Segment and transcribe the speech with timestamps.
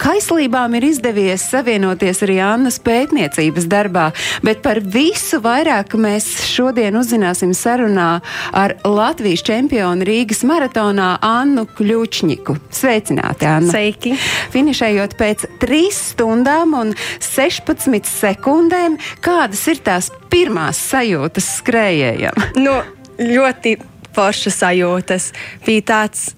[0.00, 4.08] Kaislībām ir izdevies savienoties arī Annas pētniecības darbā,
[4.44, 8.08] bet par visu vairāk mēs šodien uzzināsim sarunā
[8.56, 12.56] ar Latvijas čempionu Rīgas maratonā Annu Kļučņiku.
[12.74, 13.70] Sveicināti, Anna!
[13.70, 14.14] Sveiki!
[14.54, 22.46] Finišējot pēc 3 stundām un 16 sekundēm, kādas ir tās pirmās sajūtas skrējējiem?
[22.62, 22.80] Nu,
[23.20, 23.78] ļoti
[24.14, 25.32] foršas sajūtas.
[25.66, 26.30] Bija tāds,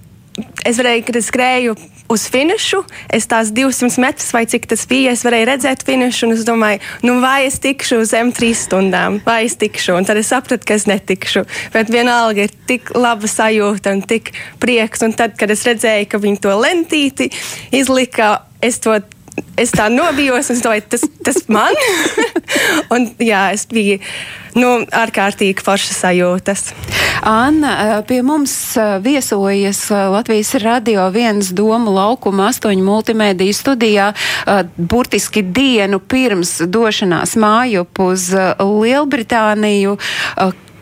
[0.64, 1.76] es varēju, kad es skrēju
[2.12, 2.82] uz finišu.
[3.12, 6.82] Es tās 200 metrus vai cik tas bija, es varēju redzēt finišu, un es domāju,
[7.06, 9.96] nu, vai es tikšu uz M3 stundām, vai es tikšu.
[9.96, 11.46] Un tad es sapratu, ka es netikšu.
[11.74, 14.32] Bet vienalga ir tik laba sajūta un tik
[14.62, 15.04] prieks.
[15.06, 17.30] Un tad, kad es redzēju, ka viņi to lentīti
[17.74, 18.96] izlika, es to
[19.56, 21.76] es tā nobijos, un es domāju, tas, tas man.
[22.94, 24.00] un, jā, es biju
[24.56, 26.64] nu, ārkārtīgi foršas sajūtas.
[27.26, 34.10] Anna, eh, pie mums eh, viesojas eh, Latvijas radio viens domu laukuma astoņu multimēdiju studijā,
[34.76, 38.28] burtiski dienu pirms došanās mājup uz
[38.60, 39.96] Lielbritāniju.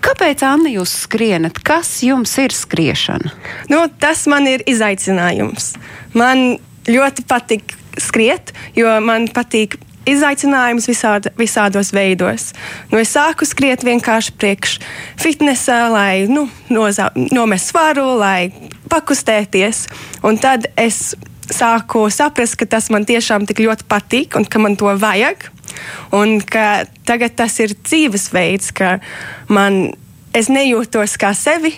[0.05, 1.59] Kāpēc, Anna, jūs skrienat?
[1.65, 3.33] Kas jums ir skriešana?
[3.73, 5.73] Nu, tas man ir izaicinājums.
[6.13, 6.59] Man
[6.91, 9.79] ļoti patīk skriet, jo man patīk
[10.09, 12.53] izaicinājums visād, visādos veidos.
[12.93, 14.79] Nu, es sāku skriet vienkārši priekš
[15.21, 18.53] fitnesa, lai nu, nozā, nomestu svaru, lai
[18.93, 19.87] pakustēties.
[20.27, 21.15] Un tad es
[21.53, 25.51] sāku saprast, ka tas man tiešām tik ļoti patīk un ka man to vajag.
[26.15, 28.99] Un ka tagad tas ir dzīvesveids, ka
[29.53, 29.95] man
[30.35, 31.73] es nejūtos kā sevi,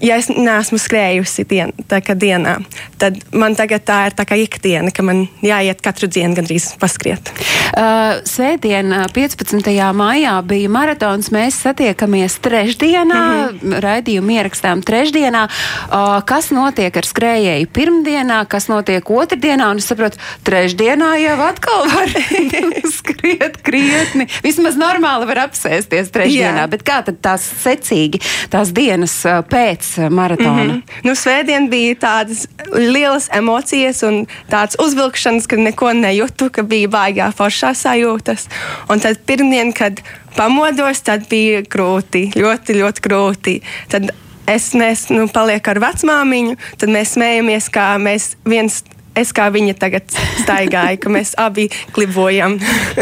[0.00, 2.56] ja es neesmu skrējusi dien, dienā.
[3.00, 7.32] Tad man tagad tā ir tā kā ikdiena, ka man jāiet katru dienu gandrīz paskriet.
[7.70, 9.70] Uh, sēdien 15.
[9.96, 11.30] maijā bija maratons.
[11.34, 13.80] Mēs satiekamies trešdienā, mm -hmm.
[13.84, 15.46] raidījumu ierakstām trešdienā.
[15.46, 19.70] Uh, kas notiek ar skrējēju pirmdienā, kas notiek otrdienā?
[19.70, 22.08] Un es saprotu, trešdienā jau atkal var
[22.98, 24.26] skriet krietni.
[24.42, 26.70] Vismaz normāli var apsēsties trešdienā, Jā.
[26.70, 27.48] bet kā tad tās
[27.80, 29.14] laicīgi tās dienas
[29.50, 29.79] pēc
[30.10, 30.64] maratona?
[30.64, 30.82] Mm -hmm.
[31.04, 37.32] nu, svētdien bija tādas lielas emocijas un tāds uzvilkšanas, ka neko nejūtu, ka bija baigā
[37.32, 38.48] foršā sajūtas.
[38.88, 40.00] Un tad pirmdien, kad
[40.36, 43.60] pamodos, tad bija grūti, ļoti, ļoti grūti.
[43.88, 44.10] Tad
[44.46, 48.82] es, mēs nu, paliekam ar vecmāmiņu, tad mēs smējamies, kā mēs viens
[49.18, 50.06] es kā viņa tagad
[50.42, 52.58] staigāju, ka mēs abi klibojam.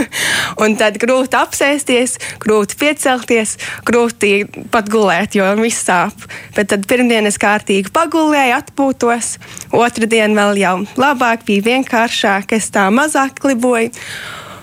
[0.62, 3.56] un tad grūti apsēsties, grūti piecelties,
[3.88, 4.32] grūti
[4.72, 6.26] pat gulēt, jo viss sāp.
[6.56, 9.36] Bet tad pirmdien es kārtīgi pagulēju, atpūtos,
[9.76, 13.94] otrdien vēl jau labāk, bija vienkāršāk, es tā mazāk kliboju.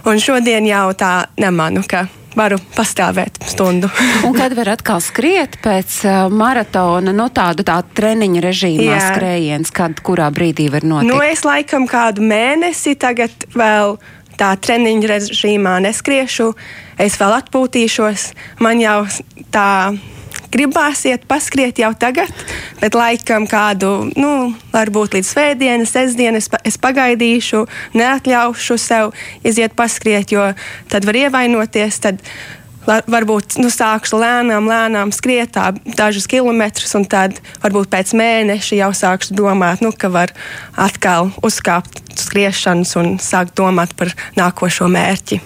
[0.05, 2.05] Un šodien jau tā nemanu, ka
[2.35, 3.89] varu pastāvēt stundu.
[4.27, 9.01] un kad var atkal skriet pēc uh, maratona, nu tādu tā treniņa režīmā Jā.
[9.13, 11.11] skrējiens, kad kurā brīdī var notikt?
[11.11, 13.97] Nu, es laikam kādu mēnesi tagad vēl
[14.39, 16.51] tā treniņa režīmā neskriešu,
[17.01, 18.27] es vēl atpūtīšos.
[18.63, 18.99] Man jau
[19.55, 19.95] tā
[20.55, 22.31] gribās iet paskriet jau tagad,
[22.79, 24.33] bet laikam kādu, nu,
[24.73, 27.65] varbūt līdz svētdienas, sestdienas es pagaidīšu,
[27.97, 30.51] neatļaušu sev iziet paskriet, jo
[30.91, 31.99] tad var ievainoties.
[32.05, 32.21] Tad
[32.85, 35.57] varbūt nu, sākšu lēnām, lēnām skriet
[35.97, 40.33] dažus kilometrus, un tad varbūt pēc mēneša jau sākšu domāt, nu, ka var
[40.77, 45.41] atkal uzkāpt skriešanas un sākt domāt par nākošo mērķi.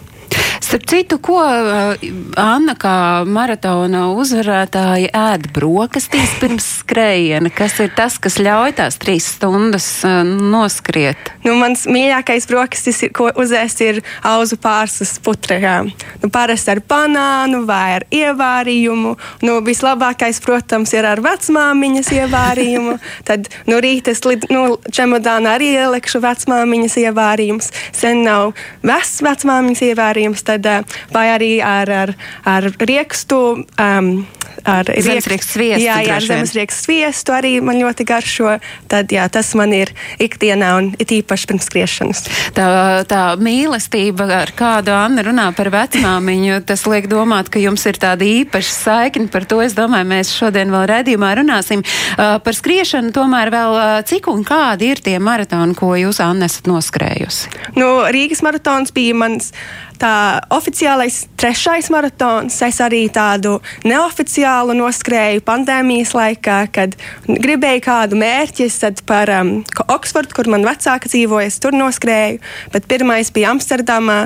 [0.70, 1.98] Starp citu, ko uh,
[2.38, 7.50] Anna kā maratona uzvarētāja ēd brokastīs pirms skrējiena?
[7.50, 11.32] Kas ir tas, kas ļauj tās trīs stundas uh, noskriet?
[11.42, 15.90] Nu, mans mīļākais brokastis, ko uzēst, ir auzu pārslas putrajām.
[16.22, 19.16] Nu, parasti ar banānu vai ar ievārījumu.
[19.50, 22.96] Nu, vislabākais, protams, ir ar vecmāmiņas ievārījumu.
[23.32, 24.22] Tad no rīta es
[24.54, 27.74] nu, čemodānā arī ielekšu vecmāmiņas ievārījumus.
[28.04, 28.54] Sen nav
[28.86, 32.16] vecs vecmāmiņas ievārījums tad, eh, vai arī ar, ar,
[32.46, 33.66] ar riekstu.
[33.80, 34.28] Um,
[34.66, 35.86] ar zemesriekstu sviestu.
[35.86, 38.58] Jā, jā ar zemesriekstu sviestu arī man ļoti garšo.
[38.92, 42.24] Tad jā, tas man ir ikdienā un it īpaši pirms skriešanas.
[42.58, 42.68] Tā,
[43.10, 48.28] tā mīlestība, ar kādu Anna runā par vecmāmiņu, tas liek domāt, ka jums ir tāda
[48.28, 49.30] īpaša saikne.
[49.32, 51.86] Par to es domāju, mēs šodien vēl redzījumā runāsim.
[52.18, 56.50] Uh, par skriešanu tomēr vēl uh, cik un kādi ir tie maratoni, ko jūs, Anna,
[56.50, 57.54] esat noskrējusi?
[57.80, 59.54] Nu, Rīgas maratons bija mans
[60.00, 60.14] tā
[60.56, 62.56] oficiālais trešais maratons.
[62.66, 63.58] Es arī tādu
[63.88, 66.96] neoficiālu noskrēju pandēmijas laikā, kad
[67.28, 68.70] gribēju kādu mērķi.
[68.80, 69.54] Tad par um,
[69.92, 72.40] Oksfordu, kur man vecāka dzīvoja, es tur noskrēju.
[72.74, 74.22] Bet pirmais bija Amsterdamā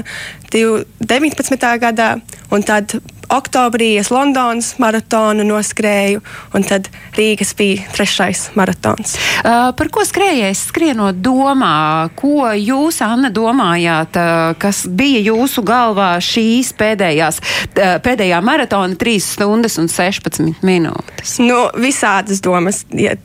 [0.54, 1.58] 19.
[1.82, 2.10] gadā,
[2.54, 2.94] un tad
[3.32, 6.22] oktobrī es Londonas maratonu noskrēju,
[6.56, 9.16] un tad Rīgas bija trešais maratons.
[9.44, 12.10] Uh, par ko skrējējis skrienot domā?
[12.20, 19.20] Ko jūs, Anna, domājāt, uh, kas bija jūsu galvā šīs pēdējās, uh, pēdējā maratona 3
[19.24, 21.38] stundas un 16 minūtes?
[21.44, 22.84] Nu, visādas domas.
[22.94, 23.16] Ja,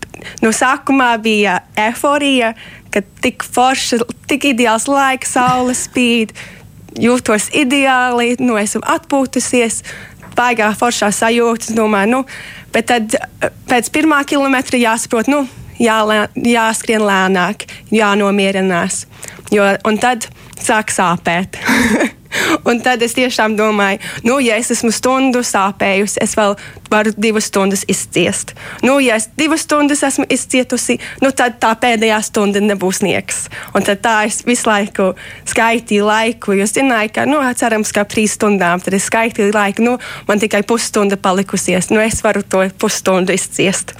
[0.45, 2.55] nu, sākumā bija eforija,
[2.93, 4.01] ka tik forša,
[4.31, 6.33] tik ideāls laiks, saule spīd
[6.99, 9.83] jūtos ideāli, nu, esmu atpūtusies,
[10.39, 11.75] baigā foršā sajūta.
[11.77, 12.21] Domāju, nu,
[12.75, 15.45] bet tad eh, pēc pirmā kilometra jāsaprot, nu,
[15.83, 19.07] jālē, jāskrien lēnāk, jānomierinās.
[19.55, 20.29] Jo, un tad
[20.65, 21.59] sāk sāpēt.
[22.69, 26.57] Un tad es tiešām domāju, nu, ja es esmu stundu sāpējusi, es vēl
[26.93, 28.55] varu divas stundas izciest.
[28.85, 33.47] Nu, ja es divas stundas esmu izcietusi, nu, tad tā pēdējā stunda nebūs niekas.
[33.77, 35.13] Un tad tā es visu laiku
[35.49, 39.97] skaitīju laiku, jo zināju, ka, nu, cerams, ka trīs stundām tad es skaitīju laiku, nu,
[40.29, 41.89] man tikai pusstunda palikusies.
[41.95, 43.97] Nu, es varu to pusstundu izciest.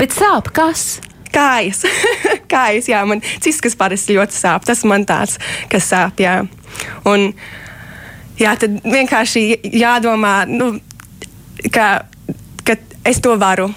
[0.00, 1.00] Bet sāp kas?
[1.32, 1.84] Kājas.
[2.52, 4.66] Kājas, jā, man ciskas parasti ļoti sāp.
[4.68, 5.38] Tas man tāds,
[5.72, 6.42] kas sāp, jā.
[7.08, 7.30] Un,
[8.40, 10.74] jā, tad vienkārši jādomā, nu,
[11.72, 11.88] ka,
[12.66, 13.70] ka es to varu.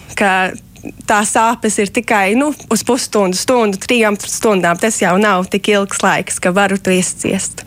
[1.10, 4.78] Tā sāpes ir tikai nu, uz pusstundu, stundu, trijām stundām.
[4.78, 7.63] Tas jau nav tik ilgs laiks, ka varu to izciest.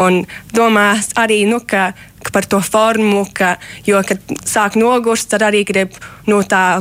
[0.00, 0.22] Un
[0.56, 1.90] domās arī, nu, ka,
[2.24, 6.80] ka par to formu, ka, jo, kad sāk nogurst, tad arī grib no nu, tā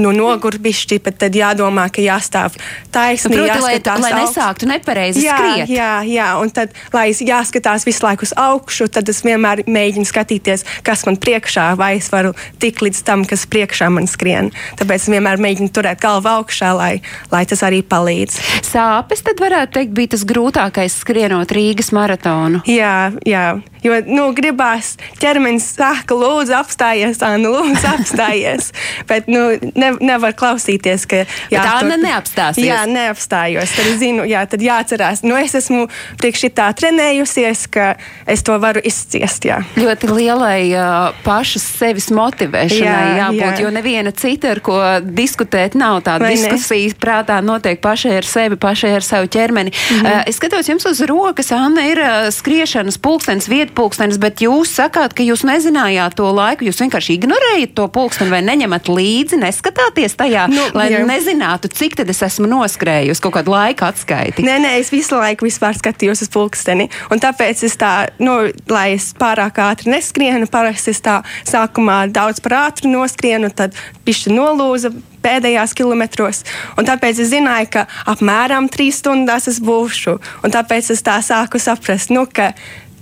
[0.00, 2.56] nu, nogurbišķi, bet tad jādomā, ka jāstāv
[2.94, 3.36] taisni.
[3.36, 5.72] Proti, jāskatās, lai, lai nesāktu nepareizi jā, skriet.
[5.72, 10.66] Jā, jā, un tad, lai jāskatās visu laiku uz augšu, tad es vienmēr mēģinu skatīties,
[10.86, 14.52] kas man priekšā, vai es varu tikt līdz tam, kas priekšā man skrien.
[14.80, 16.92] Tāpēc es vienmēr mēģinu turēt galvu augšā, lai,
[17.32, 18.40] lai tas arī palīdz.
[18.66, 22.62] Sāpes tad varētu teikt bija tas grūtākais skrienot Rīgas maratonu.
[22.68, 23.48] Jā, jā.
[23.86, 28.72] Jo nu, gribās ķermenis saka, lūdzu, apstājies, Anna, lūdzu, apstājies.
[29.10, 29.44] Bet nu,
[29.78, 31.22] ne, nevar klausīties, ka
[31.52, 32.66] jā, tā tur, neapstāsies.
[32.66, 33.74] Jā, neapstājos.
[33.76, 35.22] Tad es zinu, jā, tad jāatcerās.
[35.26, 35.86] Nu, es esmu
[36.20, 37.94] priekš tā trenējusies, ka
[38.28, 39.46] es to varu izciest.
[39.48, 39.60] Jā.
[39.78, 43.64] Ļoti lielai uh, pašas sevis motivēšanai jā, jābūt, jā.
[43.64, 48.94] jo neviena cita, ar ko diskutēt, nav tāda diskusija prātā notiek pašai ar sevi, pašai
[48.98, 49.72] ar savu ķermeni.
[49.72, 50.20] Mm -hmm.
[50.20, 54.72] uh, es skatos jums uz rokas, Anna, ir uh, skriešanas pulkstenis vieta pulkstenis, bet jūs
[54.80, 59.40] sakāt, ka jūs nezinājāt to laiku, jūs vienkārši ignorējat to pulksteni vai neņemat līdzi,
[59.76, 61.02] neskatāties tajā, nu, lai jā.
[61.06, 64.44] nezinātu, cik tad es esmu noskrējusi kaut kādu laika atskaiti.
[64.46, 68.94] Nē, nē, es visu laiku vispār skatījos uz pulksteni, un tāpēc es tā, nu, lai
[68.96, 73.76] es pārāk ātri neskrienu, parasti es tā sākumā daudz par ātru noskrienu, tad
[74.06, 74.92] pišķi nolūza
[75.26, 76.44] pēdējās kilometros.
[76.78, 80.18] Un tāpēc es zināju, ka apmēram trīs stundās es būšu.
[80.46, 82.52] Un tāpēc es tā sāku saprast, nu, ka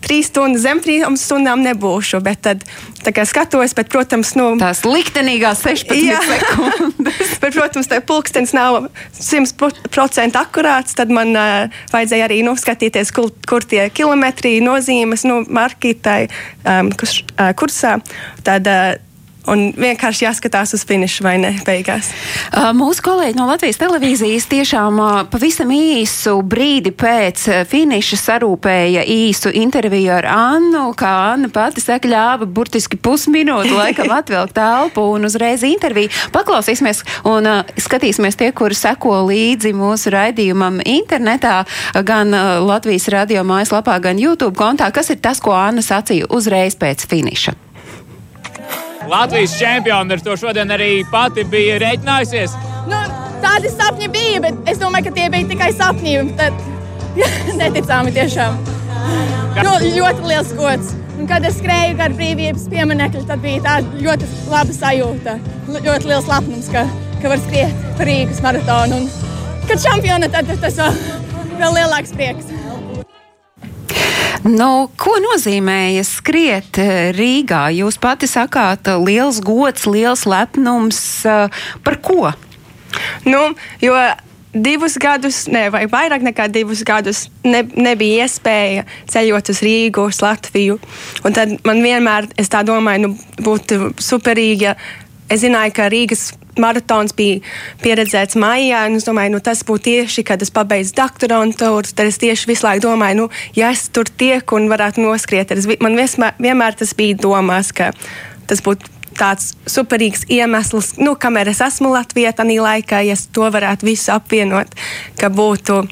[0.05, 2.21] trīs stundas, zem trīs stundām nebūšu.
[2.25, 2.65] Bet tad,
[3.05, 6.21] kā skatos, bet, protams, nu, tās liktenīgās 16 jā.
[6.29, 7.35] sekundes.
[7.43, 10.97] bet, protams, tā pulkstenis nav 100% akurāts.
[10.99, 16.93] Tad man uh, vajadzēja arī nu, skatīties, kur, kur tie kilometri nozīmes, nu, marķītai um,
[16.99, 17.99] kurs, uh, kursā.
[18.47, 19.04] Tad, uh,
[19.51, 22.11] un vienkārši jāskatās uz finišu vai ne beigās.
[22.51, 29.05] Uh, mūsu kolēģi no Latvijas televīzijas tiešām uh, pavisam īsu brīdi pēc uh, finiša sarūpēja
[29.11, 35.29] īsu interviju ar Annu, kā Anna pati saka, ļāva burtiski pusminūtu laikam atvilkt telpu un
[35.29, 36.13] uzreiz interviju.
[36.35, 37.49] Paklausīsimies un
[37.81, 41.63] skatīsimies tie, kuri seko līdzi mūsu raidījumam internetā,
[42.07, 42.33] gan
[42.65, 47.64] Latvijas radio mājaslapā, gan YouTube kontā, kas ir tas, ko Anna sacīja uzreiz pēc finiša.
[49.09, 52.55] Latvijas čempioni ar to šodien arī pati bija rēķinājusies.
[52.89, 53.01] Nu,
[53.43, 56.15] tādi sapņi bija, bet es domāju, ka tie bija tikai sapņi.
[56.39, 56.57] Tad
[57.61, 58.57] neticami tiešām.
[59.61, 60.95] Nu, ļoti liels gods.
[61.15, 65.37] Un, kad es skrēju gar brīvības pieminiektu, tad bija tā ļoti laba sajūta.
[65.69, 66.89] Ļoti liels lepnums, ka,
[67.23, 69.05] ka var skriet par Rīgas maratonu.
[69.05, 70.99] Un, kad čempiona, tad tas vēl,
[71.61, 72.54] vēl lielāks prieks.
[74.43, 77.69] Nu, ko nozīmēja skriet eh, Rīgā?
[77.79, 81.01] Jūs pati sakāt, eh, liels gods, liels lepnums.
[81.29, 82.33] Eh, par ko?
[83.25, 83.95] Nu, jo
[84.55, 90.21] divus gadus, ne, vai vairāk nekā divus gadus, ne, nebija iespēja ceļot uz Rīgu, uz
[90.23, 90.79] Latviju.
[91.27, 94.75] Un tad man vienmēr, es tā domāju, nu, būtu superīgi,
[95.31, 97.41] es zināju, ka Rīgas maratons bija
[97.83, 98.85] pieredzēts maijā.
[98.95, 101.95] Es domāju, nu, tas būtu tieši, kad es pabeidzu doktorantūru.
[101.95, 105.63] Tad es tieši visu laiku domāju, nu, ja es tur tieku un varētu noskriet, tad
[105.63, 107.93] es, man vienmēr, vienmēr tas bija domās, ka
[108.49, 113.87] tas būtu tāds superīgs iemesls, nu, kamēr es esmu Latvijā, tādā laikā, ja to varētu
[113.87, 114.75] visu apvienot,
[115.21, 115.85] ka būtu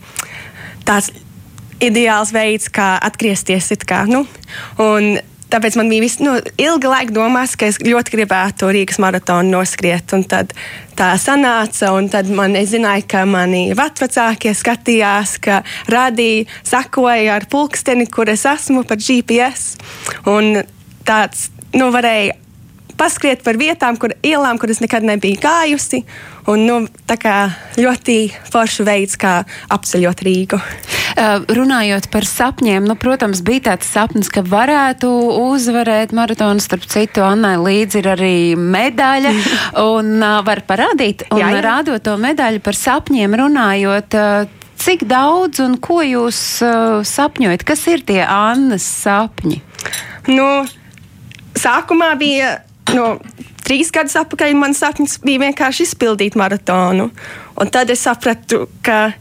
[0.87, 1.13] tāds
[1.83, 3.73] ideāls veids, kā atgriezties.
[3.87, 4.25] Kā, nu,
[4.83, 5.17] un
[5.53, 10.13] tāpēc man bija vis, nu, ilga laika domās, ka es ļoti gribētu Rīgas maratonu noskriet.
[10.17, 10.55] Un tad
[10.99, 18.09] tā sanāca, un tad man zināja, ka mani vecākie skatījās, ka radīja, sakoja ar pulksteni,
[18.11, 19.77] kur es esmu par GPS.
[20.31, 20.63] Un
[21.07, 22.42] tāds, nu, varēja
[23.03, 26.05] paskriet par vietām, kur ielām, kuras nekad nebija gājusi.
[26.51, 27.35] Un, nu, tā kā
[27.79, 28.17] ļoti
[28.51, 30.59] foršs veids, kā apceļot Rīgu.
[30.59, 35.11] Uh, runājot par sapņiem, nu, protams, bija tāds sapnis, ka varētu
[35.43, 36.63] uzvarēt maratonu.
[36.63, 39.35] Starp citu, Annai līdzi ir arī medaļa
[39.93, 41.27] un uh, var parādīt.
[41.31, 41.63] Un jā, jā.
[41.69, 44.19] rādot to medaļu par sapņiem runājot.
[44.19, 47.63] Uh, Cik daudz un ko jūs uh, sapņojat?
[47.63, 49.61] Kas ir tie Annas sapņi?
[50.35, 50.47] Nu,
[51.55, 52.57] sākumā bija
[52.91, 53.07] no
[53.63, 57.11] trīs gadus atpakaļ mans sapnis bija vienkārši izpildīt maratonu.
[57.61, 59.13] Un tad es sapratu, ka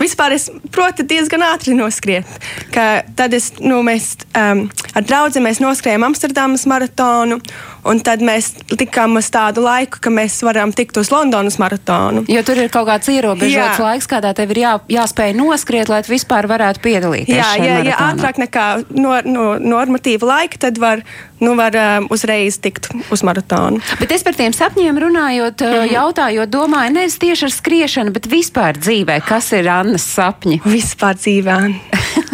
[0.00, 2.28] vispār es protu diezgan ātri noskriet.
[2.72, 4.64] Tad es, nu, mēs um,
[4.96, 7.40] ar draugiem noskrējām Amsterdamas maratonu.
[7.86, 12.24] Un tad mēs tikām uz tādu laiku, ka mēs varam tikt uz Londonas maratonu.
[12.28, 13.84] Jo tur ir kaut kāds ierobežots jā.
[13.84, 17.38] laiks, kādā tev ir jā, jāspēj noskriet, lai vispār varētu piedalīties.
[17.38, 21.04] Jā, ja, ja ātrāk nekā no, no, normatīva laika, tad var,
[21.40, 23.80] nu, var um, uzreiz tikt uz maratonu.
[24.02, 25.92] Bet es par tiem sapņiem runājot, mm -hmm.
[25.96, 30.60] jautājot, domāju, nevis tieši ar skriešanu, bet vispār dzīvē, kas ir Annas sapņi?
[30.64, 31.60] Vispār dzīvē.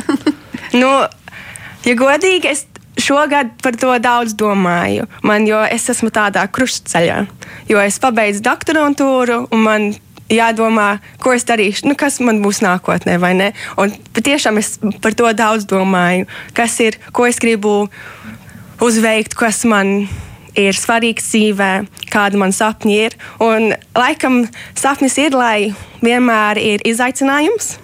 [0.82, 0.90] nu,
[1.86, 2.66] ja godīgi, es
[3.06, 5.06] šogad par to daudz domāju.
[5.26, 7.22] Man, jo es esmu tādā krustceļā,
[7.70, 9.88] jo es pabeidzu doktorantūru un man
[10.32, 13.52] jādomā, ko es darīšu, nu, kas man būs nākotnē, vai ne?
[13.78, 17.86] Un patiešām es par to daudz domāju, kas ir, ko es gribu
[18.82, 20.08] uzveikt, kas man
[20.56, 21.70] ir svarīgs dzīvē,
[22.10, 23.16] kāda man sapņi ir.
[23.44, 24.44] Un laikam
[24.75, 27.76] sapnis ir, lai vienmēr ir izaicinājums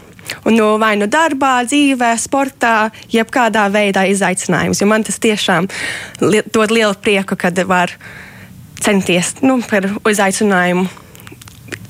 [0.49, 4.83] Un no vai nu darbā, dzīvē, sportā, jebkādā veidā izaicinājums.
[4.83, 5.69] Jo man tas tiešām
[6.25, 7.95] li dod lielu prieku, kad var
[8.83, 10.89] centies nu, par izaicinājumu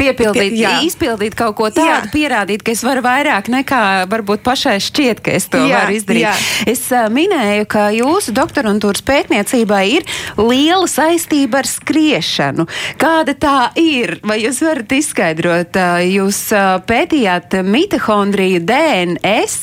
[0.02, 2.12] piepildīt, Pie, izpildīt kaut ko tādu, jā.
[2.12, 6.26] pierādīt, ka es varu vairāk nekā varbūt pašai šķiet, ka es to jā, varu izdarīt.
[6.26, 6.34] Jā.
[6.72, 10.06] Es uh, minēju, ka jūsu doktorantūras pētniecībai ir
[10.40, 12.66] liela saistība ar skriešanu.
[13.00, 14.16] Kāda tā ir?
[14.26, 15.78] Vai jūs varat izskaidrot?
[15.78, 19.58] Uh, jūs uh, pētījāt mitohondriju DNS,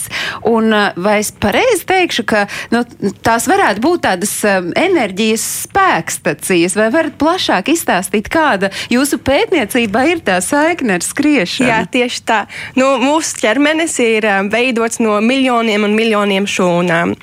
[0.49, 2.83] un uh, vai es pareizi teikšu, ka nu,
[3.25, 10.23] tās varētu būt tādas um, enerģijas spēkstacijas, vai varat plašāk izstāstīt, kāda jūsu pētniecība ir?
[10.29, 11.69] Tā saikne ar skriešanu.
[11.69, 12.39] Jā, tieši tā.
[12.77, 17.15] Nu, mūsu ķermenis ir um, veidots no miljoniem un miljoniem šūnām.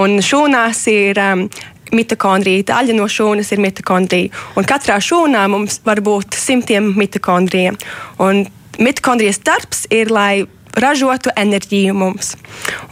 [0.00, 1.46] Un šūnās ir um,
[1.94, 2.66] mitokondrija.
[2.72, 4.32] Daļa no šūnas ir mitokondrija.
[4.58, 7.74] Un katrā šūnā mums var būt simtiem mitokondrija.
[8.22, 8.44] Un
[8.78, 10.44] mitokondrijas darbs ir, lai
[10.80, 12.34] ražotu enerģiju mums.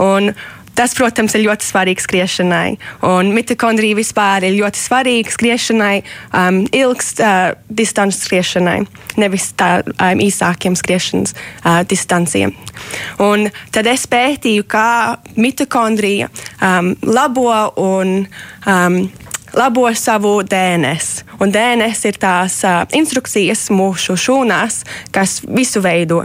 [0.02, 0.32] Un
[0.78, 2.76] Tas, protams, ir ļoti svarīgs skriešanai.
[3.04, 5.96] Un mitokondrija vispār ir ļoti svarīga skriešanai,
[6.32, 8.78] um, ilgs uh, distances skriešanai,
[9.20, 12.54] nevis tā um, īsākiem skriešanas uh, distanciem.
[13.20, 17.52] Un tad es pētīju, kā mitokondrija um, labo
[17.82, 18.22] un
[18.64, 19.02] um,
[19.52, 21.24] labo savu DNS.
[21.40, 26.24] Un DNS ir tās uh, instrukcijas mūsu šūnās, kas visu veido.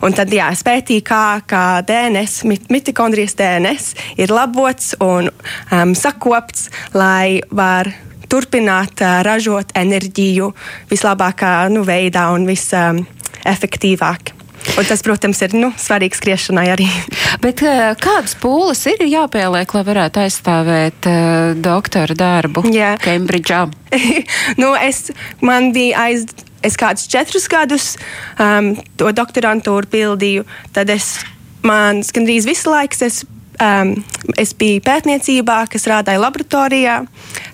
[0.00, 6.70] Un tad jā, es pētīju, kā, kā DNS, mitokondrijas DNS ir labots un um, sakopts,
[6.96, 7.92] lai var
[8.32, 10.52] turpināt uh, ražot enerģiju
[10.90, 14.32] vislabākā nu, veidā un visefektīvāk.
[14.32, 14.38] Um,
[14.78, 16.86] Un tas, protams, ir nu, svarīgs skriešanai arī.
[17.44, 17.60] Bet
[18.02, 22.64] kādas pūles ir jāpieliek, lai varētu aizstāvēt uh, doktora darbu
[23.02, 23.64] Kembridžā?
[24.62, 25.10] nu, es,
[25.44, 26.28] man bija aiz,
[26.62, 27.92] es kādus četrus gadus
[28.40, 31.16] um, to doktorantūru pildīju, tad es
[31.66, 33.22] man gandrīz visu laiku es,
[33.62, 33.94] um,
[34.38, 37.02] es biju pētniecībā, kas strādāja laboratorijā.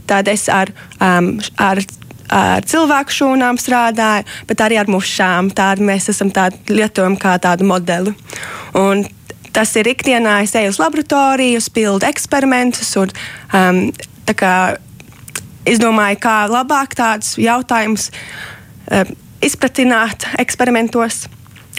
[0.09, 1.83] Tad es ar, um, ar
[2.29, 5.49] ar cilvēku šūnām strādāju, bet arī ar mušām.
[5.57, 8.13] Tādu mēs esam tādu, lietojam kā tādu modeli.
[8.77, 9.07] Un
[9.57, 12.93] tas ir ikdienā, es eju uz laboratoriju, pildu eksperimentus.
[13.01, 13.15] Un,
[13.57, 13.81] um,
[14.37, 14.55] kā,
[15.65, 18.11] es domāju, kā labāk tādus jautājumus
[19.45, 21.27] izpratināt eksperimentos.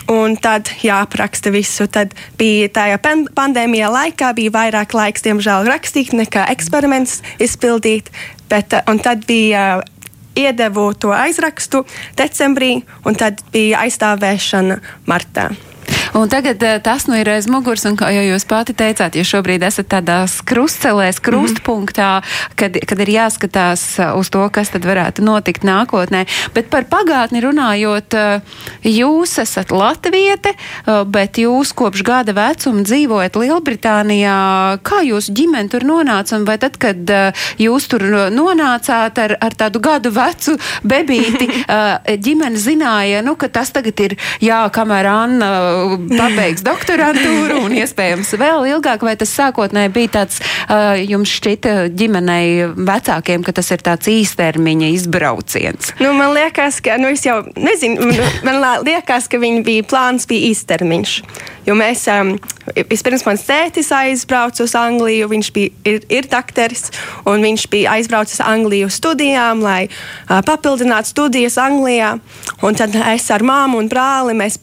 [0.10, 1.86] Un tad jāapraksta visu.
[1.92, 2.98] Tad bija tajā
[3.38, 8.10] pandēmijā laikā, bija vairāk laiks, diemžēl, rakstīt nekā eksperiments izpildīt.
[8.50, 10.00] Bet, uh, un tad bija uh,
[10.40, 11.84] iedevu to aizrakstu
[12.18, 15.50] decembrī, un tad bija aizstāvēšana martā.
[16.14, 19.30] Un tagad uh, tas nu ir aiz muguras, un kā jau jūs pati teicāt, jūs
[19.30, 22.56] šobrīd esat tādās krustcelēs, krustpunktā, mm -hmm.
[22.56, 23.84] kad, kad ir jāskatās
[24.18, 26.26] uz to, kas tad varētu notikt nākotnē.
[26.54, 28.42] Bet par pagātni runājot, uh,
[28.84, 30.54] jūs esat latviete,
[31.06, 34.80] bet jūs kopš gada vecuma dzīvojat Lielbritānijā.
[34.84, 36.98] Kā jūsu ģimene tur nonāca, un vai tad, kad
[37.58, 38.02] jūs tur
[38.34, 41.50] nonācāt ar, ar tādu gadu vecu bebīti,
[42.26, 48.68] ģimene zināja, nu, ka tas tagad ir, jā, kamēr Anna pabeigs doktorantūru un iespējams vēl
[48.74, 50.40] ilgāk, vai tas sākotnēji bija tāds,
[51.10, 55.94] jums šķita ģimenei vecākiem, ka tas ir tāds īstermiņa izbrauciens?
[56.02, 58.12] Nu, man liekas, ka, nu, es jau nezinu,
[58.48, 61.16] man liekas, ka viņa bija plāns bija īstermiņš.
[61.68, 62.32] Jo mēs, um,
[62.90, 66.88] vispirms mans tētis aizbrauca uz Angliju, viņš bija, ir, ir dakteris,
[67.30, 72.16] un viņš bija aizbraucis uz Angliju studijām, lai uh, papildinātu studijas Anglijā.
[72.66, 74.58] Un tad es ar māmu un brāli mēs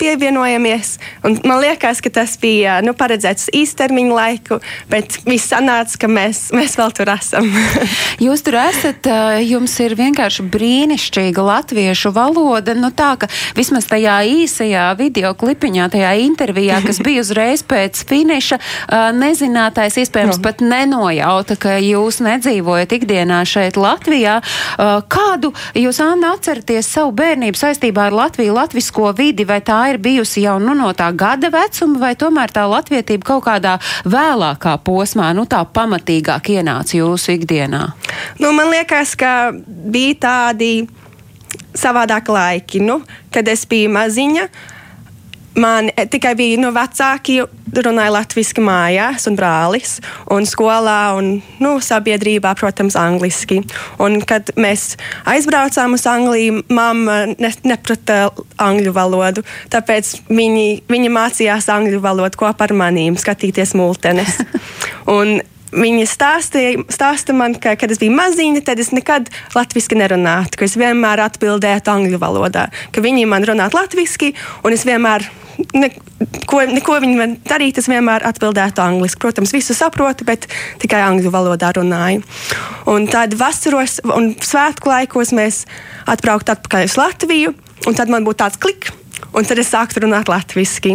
[1.27, 1.45] pievienojamies.
[1.45, 6.77] Man liekas, ka tas bija nu, paredzēts īstermiņa laiku, bet viss sanāca, ka mēs, mēs
[6.79, 7.49] vēl tur esam.
[8.27, 9.07] Jūs tur esat,
[9.43, 12.75] jums ir vienkārši brīnišķīga latviešu valoda.
[12.75, 18.59] Nu, tā, ka vismaz tajā īsajā video klipiņā, tajā intervijā, kas bija uzreiz pēc finiša,
[19.17, 24.39] nezinātais iespējams pat nenojauta, ka jūs nedzīvojat ikdienā šeit Latvijā.
[25.13, 30.45] Kādu jūs, Anna, atceraties savu bērnību saistībā ar Latviju, latvisko vidi, vai tā ir bijusi
[30.45, 35.47] jau nu, no tā gada vecuma, vai tomēr tā latvietība kaut kādā vēlākā posmā, nu
[35.51, 37.83] tā pamatīgāk ienāca jūsu ikdienā?
[38.43, 40.73] Nu, man liekas, ka bija tādi
[41.77, 43.01] savādāki laiki, nu,
[43.35, 44.47] kad es biju maziņa.
[44.47, 44.76] Uh,
[45.57, 47.41] man eh, tikai bija nu, vecāki,
[47.77, 49.97] runāja latviešu mājās, un brālis,
[50.33, 53.61] un skolā, un nu, sabiedrībā, protams, angliski.
[54.03, 54.95] Un, kad mēs
[55.29, 58.31] aizbraucām uz Angliju, mamma ne, neprata
[58.63, 64.39] angļu valodu, tāpēc viņi, viņi mācījās angļu valodu kopā ar manīm, skatīties multenes.
[65.19, 65.39] un,
[65.77, 70.65] Viņa stāstīja, stāsta man, ka, kad es biju maziņa, tad es nekad latviešu nerunātu, ka
[70.69, 74.33] es vienmēr atbildētu angļu valodā, ka viņi man runātu latviešu,
[74.65, 75.27] un es vienmēr
[75.77, 79.21] neko, neko viņi man darīt, es vienmēr atbildētu angliski.
[79.23, 80.49] Protams, visu saprotu, bet
[80.83, 82.25] tikai angļu valodā runāju.
[82.93, 85.65] Un tad vasaros un svētku laikos mēs
[86.09, 87.57] atbrauktu atpakaļ uz Latviju,
[87.87, 88.95] un tad man būtu tāds kliks.
[89.37, 90.95] Un tad es sāku runāt latviešu.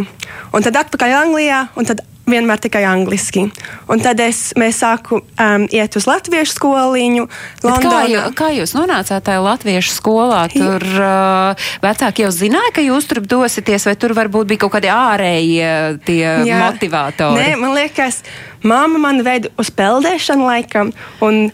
[0.56, 3.46] Un tad atpakaļ Anglijā, un tad vienmēr tikai angliski.
[3.92, 7.28] Un tad es, sāku um, iet uz latviešu skoliņu.
[7.62, 10.46] Kā, jū, kā jūs nonācāt tajā latviešu skolā?
[10.54, 14.92] Tur uh, vecāki jau zināja, ka jūs tur dosieties, vai tur varbūt bija kaut kādi
[14.94, 15.74] ārējie
[16.08, 16.62] tie Jā.
[16.66, 17.42] motivatori?
[17.42, 18.22] Nē, man liekas,
[18.64, 20.96] māma man veda uz peldēšanu laikam.
[21.26, 21.50] Un,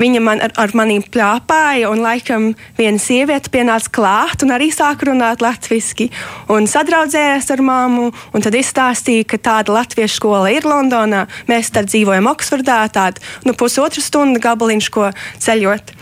[0.00, 5.10] Viņa man ar, ar maniem plāpāja, un laikam viena sieviete pienāca klāt un arī sāka
[5.10, 6.08] runāt latviešu.
[6.52, 11.26] Un sadraudzējās ar māmu, un tad izstāstīja, ka tāda latviešu skola ir Londonā.
[11.50, 15.10] Mēs tad dzīvojam Oksfordā, tāda nu, pusotru stundu gabaliņš, ko
[15.44, 15.94] ceļot.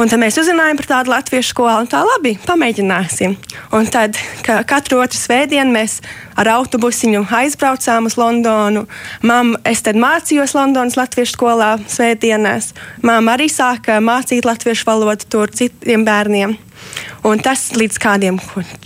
[0.00, 3.36] Un tad mēs uzzinājām par tādu latviešu skolu, un tā labi, pamēģināsim.
[3.76, 6.00] Un tad ka katru otru svētdienu mēs
[6.36, 8.86] ar autobusiņu aizbraucām uz Londonu.
[9.26, 12.72] Mam, es tad mācījos Londonas Latviešu skolā svētdienās.
[13.06, 16.56] Māma arī sāka mācīt latviešu valodu tur citiem bērniem.
[17.26, 18.36] Un tas līdz kādiem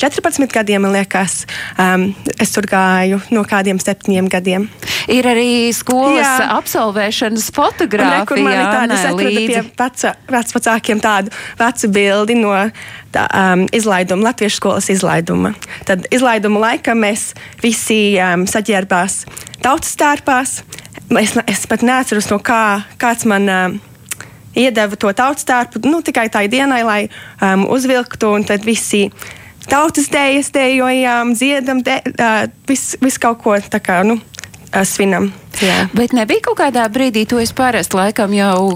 [0.01, 1.43] 14 gadiem, man liekas,
[1.77, 2.07] um,
[2.41, 4.69] es tur gāju no kādiem septiņiem gadiem.
[5.13, 6.47] Ir arī skolas jā.
[6.57, 8.25] absolvēšanas fotografija.
[8.29, 12.55] Kur man ir tāda, es atradu pie veca, vecākiem tādu vecu bildi no
[13.13, 15.53] tā, um, izlaiduma, Latviešu skolas izlaiduma.
[15.89, 17.31] Tad izlaiduma laikā mēs
[17.65, 19.25] visi um, saģērbās
[19.61, 20.61] tautas tērpās.
[21.21, 23.49] Es, es pat neatceros, no kā, kāds man.
[23.51, 23.79] Um,
[24.57, 27.01] iedeva to tautas tērpu nu, tikai tai dienai, lai
[27.43, 29.07] um, uzvilktu, un tad visi
[29.71, 35.31] tautas dēļas dējojām, dziedam, de, uh, visu vis kaut ko tā kā nu, uh, svinam.
[35.61, 35.89] Jā.
[35.97, 38.71] Bet nebija kaut kādā brīdī, to es parasti laikam jau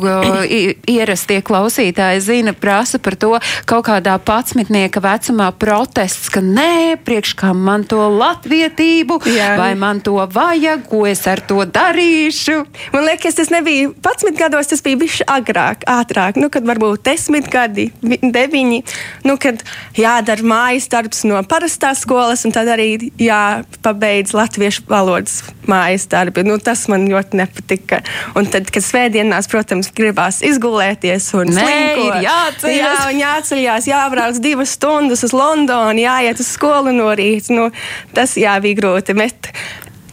[0.90, 3.32] ierastie klausītāji zina, prasa par to
[3.68, 9.54] kaut kādā patsmitnieka vecumā protests, ka nē, priekš kā man to latvietību, Jā.
[9.60, 12.58] vai man to vajag, ko es ar to darīšu.
[12.94, 17.48] Man liekas, tas nebija patsmit gados, tas bija bišķi agrāk, ātrāk, nu, kad varbūt desmit
[17.52, 18.82] gadi, deviņi,
[19.28, 19.62] nu, kad
[19.98, 26.44] jādara mājas darbs no parastās skolas, un tad arī jāpabeidz latviešu valodas mājas darbi.
[26.46, 28.00] Nu, tas man ļoti nepatika.
[28.38, 32.78] Un tad, kad svētdienās, protams, gribās izgulēties un slinkot, jāceļās.
[32.78, 37.54] Jā, un jāceļās, jābrauc divas stundas uz Londonu, jāiet uz skolu no rīta.
[37.54, 37.68] Nu,
[38.16, 39.16] tas jā, bija grūti.
[39.18, 39.52] Bet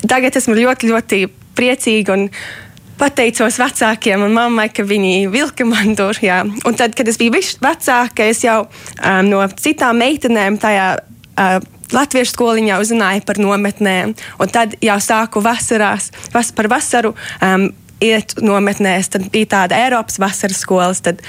[0.08, 1.24] tagad esmu ļoti, ļoti
[1.58, 2.18] priecīga.
[2.18, 2.30] Un,
[3.02, 6.18] pateicos vecākiem un mammai, ka viņi vilka man tur.
[6.22, 6.42] Jā.
[6.46, 7.34] Un tad, kad es biju
[7.64, 11.58] vecāka, es jau um, no citām meitenēm tajā uh,
[11.96, 17.70] latviešu skoliņā uzzināju par nometnēm, un tad jau sāku vasarās, vas, par vasaru um,
[18.02, 19.12] iet nometnēs.
[19.14, 21.04] Tad bija tāda Eiropas vasaras skolas.
[21.06, 21.22] Tad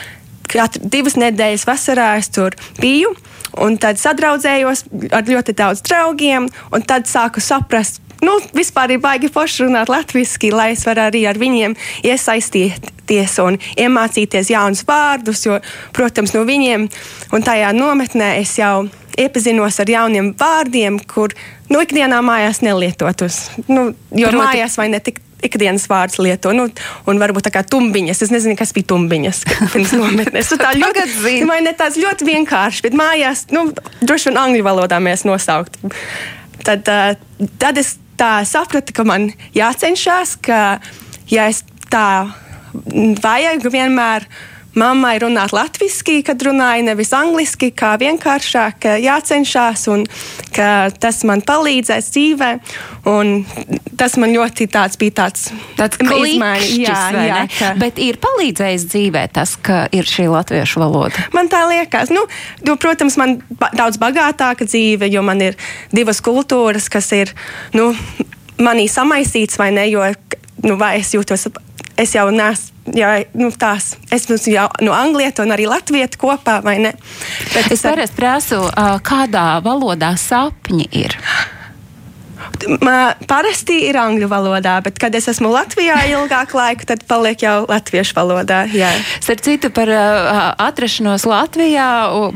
[0.52, 3.12] katru divas nedēļas vasarā es tur biju.
[3.60, 9.30] Un tad sadraudzējos ar ļoti daudz draugiem, un tad sāku saprast, nu, vispār ir baigi
[9.32, 15.44] forši runāt latviešu, lai es varu arī ar viņiem iesaistīties un iemācīties jaunus vārdus.
[15.46, 15.58] Jo,
[15.96, 16.88] protams, no viņiem
[17.32, 18.86] un tajā nometnē es jau
[19.18, 21.34] iepazinos ar jauniem vārdiem, kur
[21.68, 23.44] nu, ikdienā mājās nelietotus.
[23.68, 26.52] Nu, jo Proti- mājās vai ne tik ikdienas vārdus lieto.
[26.54, 26.68] Nu,
[27.10, 28.22] un varbūt tā kā tumbiņas.
[28.22, 30.52] Es nezinu, kas bija tumbiņas pirms nometnes.
[30.54, 31.06] Nu, tā ļoti,
[31.50, 33.68] vai ne tāds ļoti vienkārši, bet mājās, nu,
[34.04, 35.80] droši vien angļu valodā mēs nosaukt.
[36.62, 40.78] Tad, uh, tad es tā sapratu, ka man jācenšas, ka
[41.32, 42.30] ja es tā
[43.22, 44.26] vajag vienmēr.
[44.74, 50.06] Mammai runāt latviešu, kad runāja nevis angliski, kā vienkāršāk, jācenšas un
[50.56, 52.48] ka tas man palīdzēs dzīvē.
[53.12, 53.44] Un
[54.00, 56.40] tas man ļoti tāds bija tāds Tāds izmaiņa.
[56.40, 61.20] klikšķis, Jā, jā, ka- Bet ir palīdzējis dzīvē tas, ka ir šī latviešu valoda.
[61.36, 62.24] Man tā liekas, nu,
[62.64, 63.42] nu, protams, man
[63.76, 65.56] daudz bagātāka dzīve, jo man ir
[65.92, 67.34] divas kultūras, kas ir
[67.74, 67.92] nu,
[68.58, 69.84] manī samaisīts, vai ne?
[69.90, 70.08] Jo,
[70.64, 71.50] nu, vai es jūtos,
[71.98, 72.71] es jau neesmu.
[72.90, 76.90] Jā, nu, tās, es esmu jau no Anglieta un arī Latvijas kopā, vai ne?
[77.54, 81.14] Bet Es ar- parasti prasu, ā, kādā valodā sapņi ir.
[83.28, 88.16] Parasti ir angļu valodā, bet, kad es esmu Latvijā ilgāku laiku, tad paliek jau latviešu
[88.16, 88.62] valodā.
[88.72, 88.90] Jā.
[89.22, 89.90] Starp citu, par
[90.62, 91.88] atrašanos Latvijā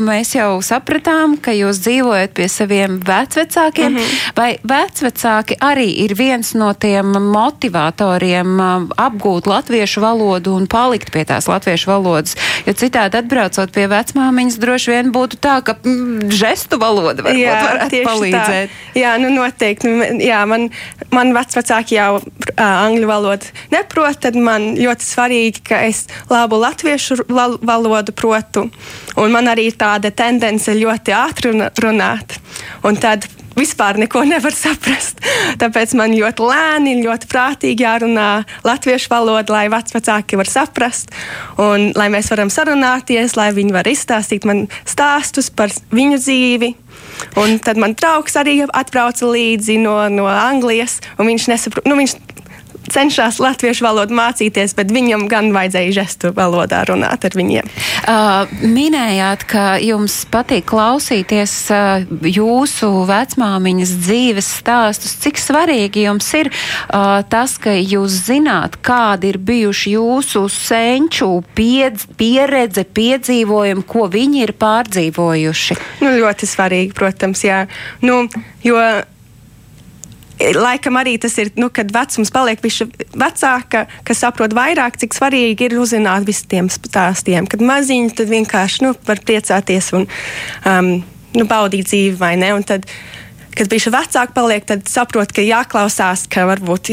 [0.02, 3.92] mēs jau sapratām, ka jūs dzīvojat pie saviem vecvecākiem.
[3.92, 4.32] Mm -hmm.
[4.36, 8.60] Vai vecvecāki arī ir viens no tiem motivatoriem
[8.96, 12.36] apgūt latviešu valodu un palikt pie tās latviešu valodas?
[12.66, 17.90] Jo citādi atbraucot pie vecmāmiņas, droši vien būtu tā, ka mm, žestu valoda varbūt varētu
[17.90, 18.68] tieši palīdzēt.
[18.68, 19.00] Tā.
[19.00, 19.88] Jā, nu noteikti.
[19.88, 20.68] Nu, Jā, man,
[21.14, 27.24] man vecāki jau uh, angļu valodu neprot, tad man ļoti svarīgi, ka es labu latviešu
[27.28, 28.66] val- valodu protu.
[29.16, 32.38] Un man arī ir tāda tendence ļoti ātri runāt.
[32.86, 33.26] Un tad
[33.56, 35.20] vispār neko nevar saprast.
[35.60, 38.30] Tāpēc man ļoti lēni, ļoti prātīgi jārunā
[38.66, 41.12] latviešu valoda, lai vecāki var saprast.
[41.62, 46.74] Un lai mēs varam sarunāties, lai viņi var izstāstīt man stāstus par viņu dzīvi.
[47.40, 51.88] Un tad man draugs arī atbrauca līdzi no, no Anglijas, un viņš nesaprot.
[51.88, 52.16] Nu, viņš
[52.92, 57.70] cenšas latviešu valodu mācīties, bet viņam gan vajadzēja žestu valodā runāt ar viņiem.
[58.06, 65.16] Uh, minējāt, ka jums patīk klausīties uh, jūsu vecmāmiņas dzīves stāstus.
[65.22, 72.06] Cik svarīgi jums ir uh, tas, ka jūs zināt, kādi ir bijuši jūsu senču piedz,
[72.18, 75.80] pieredze, piedzīvojumi, ko viņi ir pārdzīvojuši?
[76.04, 77.64] Nu, ļoti svarīgi, protams, jā.
[78.04, 78.24] Nu,
[78.64, 78.80] jo
[80.36, 82.78] Laikam arī tas ir, nu, kad vecums paliek viņš
[83.16, 87.48] vecāka, kas saprot vairāk, cik svarīgi ir uzzināt visiem tiem stāstiem.
[87.48, 90.04] Kad maziņi, tad vienkārši nu, var priecāties un
[90.68, 90.90] um,
[91.36, 92.52] nu, baudīt dzīvi, vai ne?
[92.56, 92.84] Un tad,
[93.56, 96.92] kad viņš vecāk paliek, tad saprot, ka jāklausās, ka varbūt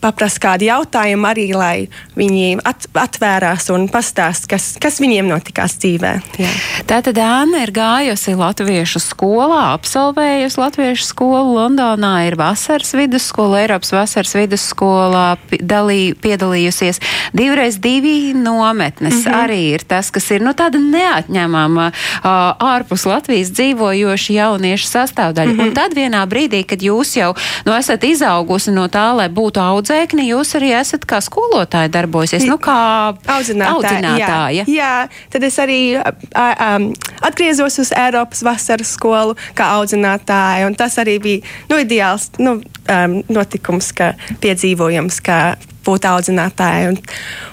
[0.00, 6.12] jāpaprast kādi jautājumi arī, lai viņi at, atvērās un pastāst, kas, kas viņiem notikās dzīvē.
[6.40, 6.50] Jā.
[6.88, 14.34] Tātad Anna ir gājusi Latviešu skolā, absolvējusi Latviešu skolu Londonā, ir vasaras vidusskola, Eiropas vasaras
[14.34, 17.00] vidusskolā dalī, piedalījusies.
[17.36, 19.44] Divreiz divi nometnes mm -hmm.
[19.44, 22.30] arī ir tas, kas ir nu, tāda neatņemama uh,
[22.74, 25.52] ārpus Latvijas dzīvojoša jauniešu sastāvdaļa.
[25.52, 25.68] Mm -hmm.
[25.68, 27.34] Un tad vienā brīdī, kad jūs jau
[27.64, 32.56] nu, esat izaugusi no tā, lai būtu audzēkni, jūs arī esat kā skolotāja darbojusies, nu
[32.62, 33.74] kā Audzinātāja.
[33.74, 34.64] audzinātāja.
[34.64, 36.90] Jā, jā, tad es arī a, um,
[37.26, 40.66] atgriezos uz Eiropas vasaras skolu kā audzinātāja.
[40.66, 46.92] un Tas arī bija nu, ideāls nu, um, notikums, ka piedzīvojums, kā būt audzinātājai.
[46.92, 47.00] Un,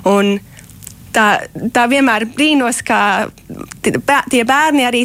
[0.06, 0.38] un
[1.18, 1.26] tā,
[1.74, 3.00] tā vienmēr brīnos, ka
[3.82, 5.04] tie bērni arī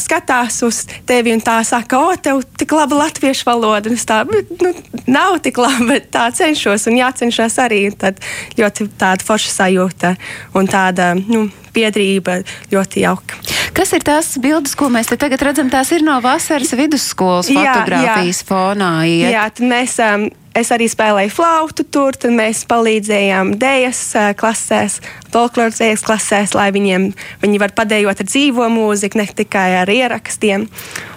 [0.00, 3.90] skatās uz tevi un tā saka, o, tev tik laba latviešu valoda.
[3.90, 4.72] Un es tā, "Bet, nu,
[5.06, 7.82] nav tik laba, bet tā cenšos un jācenšas arī.
[8.00, 8.20] Tad
[8.56, 10.16] ļoti tāda forša sajūta
[10.54, 12.40] un tāda nu, biedrība
[12.72, 13.38] ļoti jauka.
[13.76, 15.70] Kas ir tās bildes, ko mēs te tagad redzam?
[15.70, 18.92] Tās ir no vasaras vidusskolas Jā, fotografijas fonā.
[19.06, 19.30] Iet.
[19.34, 24.98] Jā, mēs, um, es arī spēlēju flautu tur, tad mēs palīdzējām dēļas uh, klasēs,
[25.30, 27.10] folkloras dēļas klasēs, lai viņiem,
[27.42, 30.66] viņi var padējot ar dzīvo mūziku, ne tikai ar ierakstiem.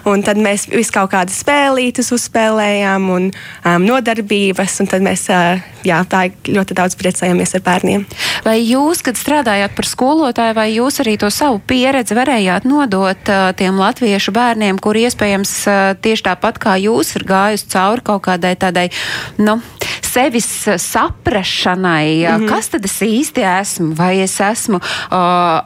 [0.04, 5.62] Un tad mēs visu kaut kādas spēlītas uzspēlējām un um, nodarbības, un tad mēs uh,
[5.86, 8.04] jā, tā ļoti daudz priecājāmies ar bērniem.
[8.44, 13.48] Vai jūs, kad strādājāt par skolotāju, vai jūs arī to savu pieredzi varējāt nodot uh,
[13.56, 18.54] tiem latviešu bērniem, kuri iespējams uh, tieši tāpat kā jūs ir gājusi cauri kaut kādai
[18.60, 18.90] tādai,
[19.36, 19.60] nu,
[20.14, 22.48] sevis saprašanai, mm -hmm.
[22.48, 23.94] kas tad es īsti esmu?
[23.94, 24.84] Vai es esmu uh,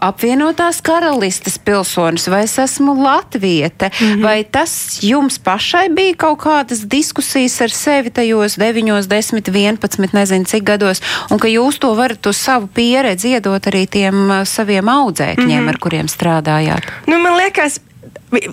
[0.00, 3.90] apvienotās karalistes pilsonis, vai es esmu latviete?
[4.00, 4.22] Mm -hmm.
[4.22, 10.44] Vai tas jums pašai bija kaut kādas diskusijas ar sevi tajos 9, 10, 11, nezinu
[10.44, 15.60] cik gados, un ka jūs to varat uz savu pieredzi iedot arī tiem saviem audzēkņiem,
[15.60, 15.68] mm -hmm.
[15.68, 16.82] ar kuriem strādājāt?
[17.06, 17.80] Nu, man liekas,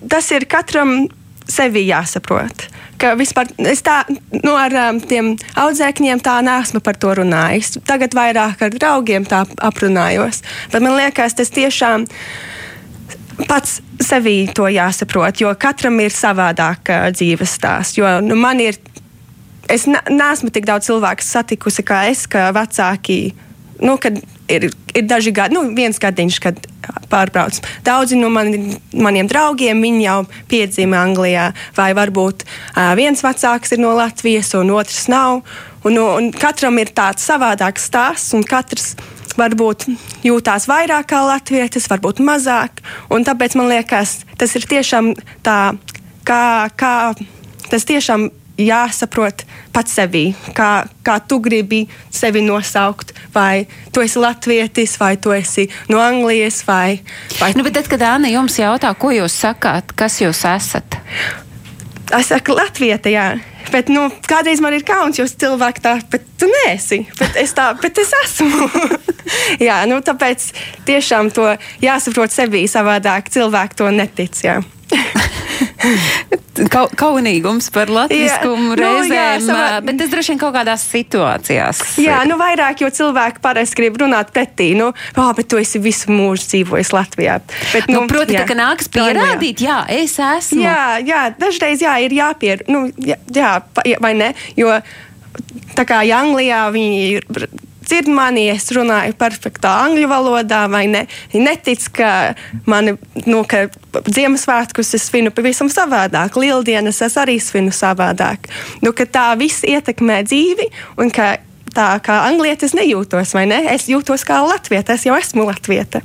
[0.10, 1.08] tas ir katram
[1.49, 2.67] sevi jāsaprot
[3.13, 7.77] vispār es tā nu, ar um, tiem audzēkņiem tā nesmu par to runājis.
[7.86, 10.41] Tagad vairāk ar draugiem tā aprunājos.
[10.71, 12.08] Bet man liekas, tas tiešām
[13.49, 17.99] pats sevī to jāsaprot, jo katram ir savādāk uh, dzīves stāsts.
[17.99, 18.79] Jo nu, man ir,
[19.69, 23.36] es neesmu tik daudz cilvēku satikusi kā es, ka vecāki
[23.84, 26.60] nu, kad ir, ir daži gadi, nu, viens gadiņš, kad
[27.12, 27.60] pārbrauc.
[27.86, 33.95] Daudzi no mani, maniem draugiem jau piedzima Anglijā, vai varbūt uh, viens vecāks ir no
[33.97, 35.43] Latvijas, un otrs nav.
[35.86, 38.95] Un, un katram ir tāds savādāks stāsts, un katrs
[39.38, 39.86] varbūt
[40.25, 42.81] jūtās vairāk kā latvietis, varbūt mazāk.
[43.12, 45.12] Tāpēc man liekas, tas ir tiešām
[45.45, 45.75] tā,
[46.25, 46.95] kā, kā
[47.69, 49.44] tas tiešām jāsaprot
[49.76, 53.13] pats sevī, kā, kā tu gribi sevi nosaukt.
[53.36, 56.62] Vai tu esi latvietis, vai tu esi no Anglijas.
[56.68, 57.02] Vai,
[57.39, 57.52] vai...
[57.58, 61.00] Nu, bet tad, kad Anna jums jautā, ko jūs sakāt, kas jūs esat?
[62.13, 63.26] Es saku, Latvija, jā.
[63.74, 67.02] Bet, nu, kādreiz man ir kauns, jo cilvēki tā, bet tu neesi.
[67.18, 68.70] Bet es tā, bet es esmu.
[69.68, 70.52] jā, nu, tāpēc
[70.86, 71.50] tiešām to
[71.84, 73.32] jāsaprot sevī savādāk.
[73.34, 74.44] Cilvēki to netic.
[76.71, 79.63] Ka kaunīgums par latviskumu jā, reizēm, nu, jā, savā...
[79.84, 81.82] bet tas droši vien kaut kādās situācijās.
[82.00, 86.13] Jā, nu vairāk, jo cilvēki parasti grib runāt pretī, nu, oh, bet tu esi visu
[86.15, 87.41] mūžu dzīvojis Latvijā.
[87.74, 90.63] Bet, nu, nu, proti, jā, tā, ka nāks pierādīt, jā, es esmu.
[90.63, 93.58] Jā, jā, dažreiz jā, ir jāpier, nu, jā, jā,
[94.00, 94.71] vai ne, jo
[95.76, 97.50] tā kā Anglijā viņi ir
[97.88, 101.06] dzird mani, es runāju perfektā angļu valodā, vai ne?
[101.34, 102.12] Viņi netic, ka
[102.69, 102.95] mani,
[103.26, 103.67] nu, ka
[104.06, 108.50] Ziemassvētkus es svinu pavisam savādāk, Lieldienas es arī svinu savādāk.
[108.84, 110.69] Nu, ka tā viss ietekmē dzīvi
[111.02, 111.36] un ka
[111.76, 113.60] tā kā anglietis nejūtos, vai ne?
[113.74, 116.02] Es jūtos kā latvieta, es jau esmu latvieta.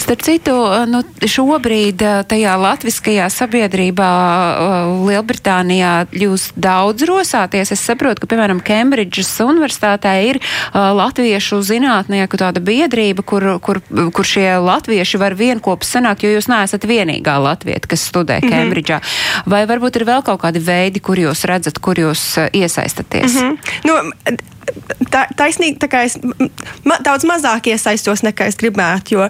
[0.00, 0.54] Starp citu,
[0.90, 7.74] nu, šobrīd eh, tajā latviskajā sabiedrībā eh, Lielbritānijā jūs daudz rosāties.
[7.74, 13.80] Es saprotu, ka, piemēram, Kembridžas universitātē ir uh, latviešu zinātnieku tāda biedrība, kur, kur,
[14.14, 18.52] kur šie latvieši var vienkopus sanākt, jo jūs neesat vienīgā latvieta, kas studē mm -hmm.
[18.52, 19.00] Kembridžā.
[19.46, 23.34] Vai varbūt ir vēl kaut kādi veidi, kur jūs redzat, kur jūs iesaistaties?
[23.34, 23.56] Mm -hmm.
[23.84, 24.36] nu,
[25.12, 26.16] tā, taisnīgi, tā kā es
[26.86, 29.28] ma, daudz mazāk iesaistos nekā es gribētu, jo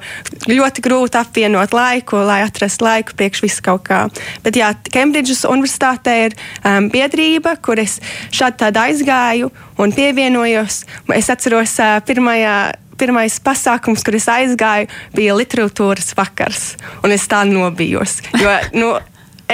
[0.51, 4.03] ļoti grūti apvienot laiku, lai atrastu laiku priekš visu kaut kā.
[4.45, 7.99] Bet jā, Kembridžas universitātē ir um, biedrība, kur es
[8.35, 9.51] šādi tādu aizgāju
[9.81, 10.85] un pievienojos.
[11.17, 12.61] Es atceros uh, pirmajā
[13.01, 16.75] pirmais pasākums, kur es aizgāju, bija literatūras vakars.
[17.05, 18.19] Un es tā nobijos.
[18.37, 18.91] Jo, nu,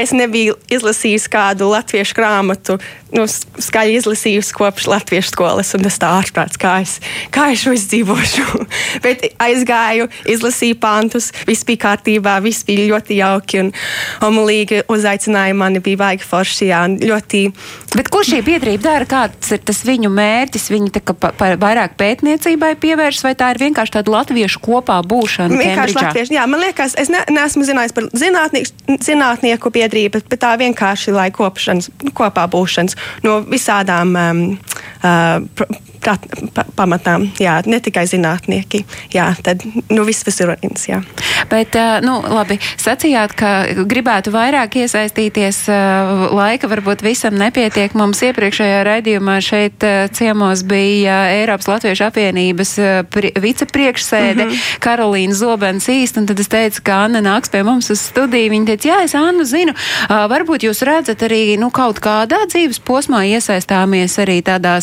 [0.00, 2.78] es nebiju izlasījusi kādu latviešu grāmatu
[3.14, 6.96] nu, skaļi izlasījusi kopš latviešu skolas, un tas tā ārprāts, kā es,
[7.34, 8.44] kā es šo izdzīvošu.
[9.04, 13.72] Bet aizgāju, izlasīju pantus, viss bija kārtībā, viss bija ļoti jauki, un
[14.26, 17.42] omulīgi uzaicināja mani, bija baigi forši, jā, ļoti.
[17.96, 19.08] Bet ko šī biedrība dara?
[19.08, 20.68] Kāds ir tas viņu mērķis?
[20.74, 24.98] Viņi tā kā pa, pa, vairāk pētniecībai pievērš, vai tā ir vienkārši tāda latviešu kopā
[25.06, 25.60] būšana?
[25.62, 29.85] Vienkārši latviešu, jā, man liekas, es ne, neesmu zinājis par zinātnieku, zinātnieku biedrību,
[30.30, 32.96] bet tā vienkārši, lai kopšanas, kopā būšanas
[33.26, 34.42] no visādām um,
[35.02, 35.42] uh,
[36.00, 38.84] prat, pa, pamatām, jā, ne tikai zinātnieki.
[39.14, 40.86] Jā, tad nu, viss ir viens.
[41.50, 43.52] Bet, uh, nu, labi, sacījāt, ka
[43.88, 45.64] gribētu vairāk iesaistīties.
[46.36, 47.94] Laika varbūt visam nepietiek.
[47.98, 49.84] Mums iepriekšējā raidījumā šeit
[50.16, 52.74] ciemos bija Eiropas Latviešu apvienības
[53.42, 54.80] vicepriekšsēde mm -hmm.
[54.84, 58.50] Karolīna Zobens īst, un tad es teicu, ka Anna nāks pie mums uz studiju.
[58.50, 59.72] Viņa teica, jā, es Annu zinu,
[60.08, 64.75] varbūt jūs redzat arī nu, kaut kādā dzīves posmā iesaistāmies arī tādās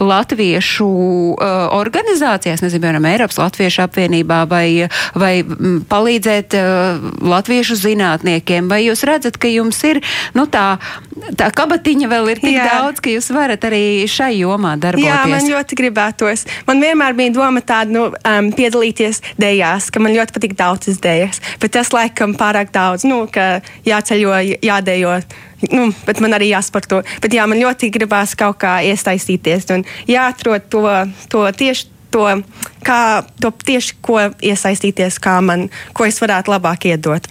[0.00, 7.76] Latvijas latviešu uh, organizācijās, nezinu, piemēram, Eiropas Latviešu apvienībā vai, vai m, palīdzēt uh, latviešu
[7.78, 10.00] zinātniekiem, vai jūs redzat, ka jums ir,
[10.34, 10.78] nu tā,
[11.38, 12.66] tā kabatiņa vēl ir tik Jā.
[12.72, 15.08] daudz, ka jūs varat arī šai jomā darboties?
[15.08, 16.46] Jā, man ļoti gribētos.
[16.68, 21.42] Man vienmēr bija doma tāda, nu, um, piedalīties dejās, ka man ļoti patīk daudzas dejas,
[21.62, 25.18] bet tas laikam pārāk daudz, nu, ka jāceļo, jādejo
[25.70, 27.02] nu, bet man arī jāsporto.
[27.22, 30.86] Bet jā, man ļoti gribās kaut kā iesaistīties un jāatrod to,
[31.32, 32.26] to tieši to,
[32.86, 37.26] kā to tieši ko iesaistīties, kā man, ko es varētu labāk iedot.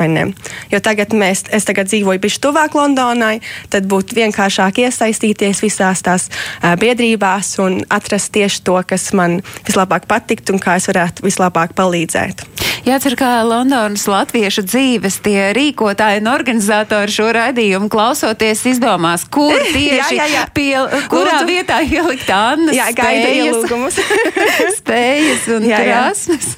[0.72, 3.38] Jo tagad mēs, es tagad dzīvoju bišķi tuvāk Londonai,
[3.72, 10.10] tad būtu vienkāršāk iesaistīties visās tās uh, biedrībās un atrast tieši to, kas man vislabāk
[10.12, 12.44] patikt un kā es varētu vislabāk palīdzēt.
[12.84, 20.18] Jācer, kā Londonas latviešu dzīves tie rīkotāji un organizatori šo raidījumu klausoties izdomās, kur tieši
[20.18, 20.42] jā, jā, jā.
[20.52, 20.74] Pie,
[21.08, 21.48] kurā Lūdzu.
[21.48, 24.02] vietā ielikt Annas jā, spējas,
[24.82, 26.50] spējas un jā, krāsnes.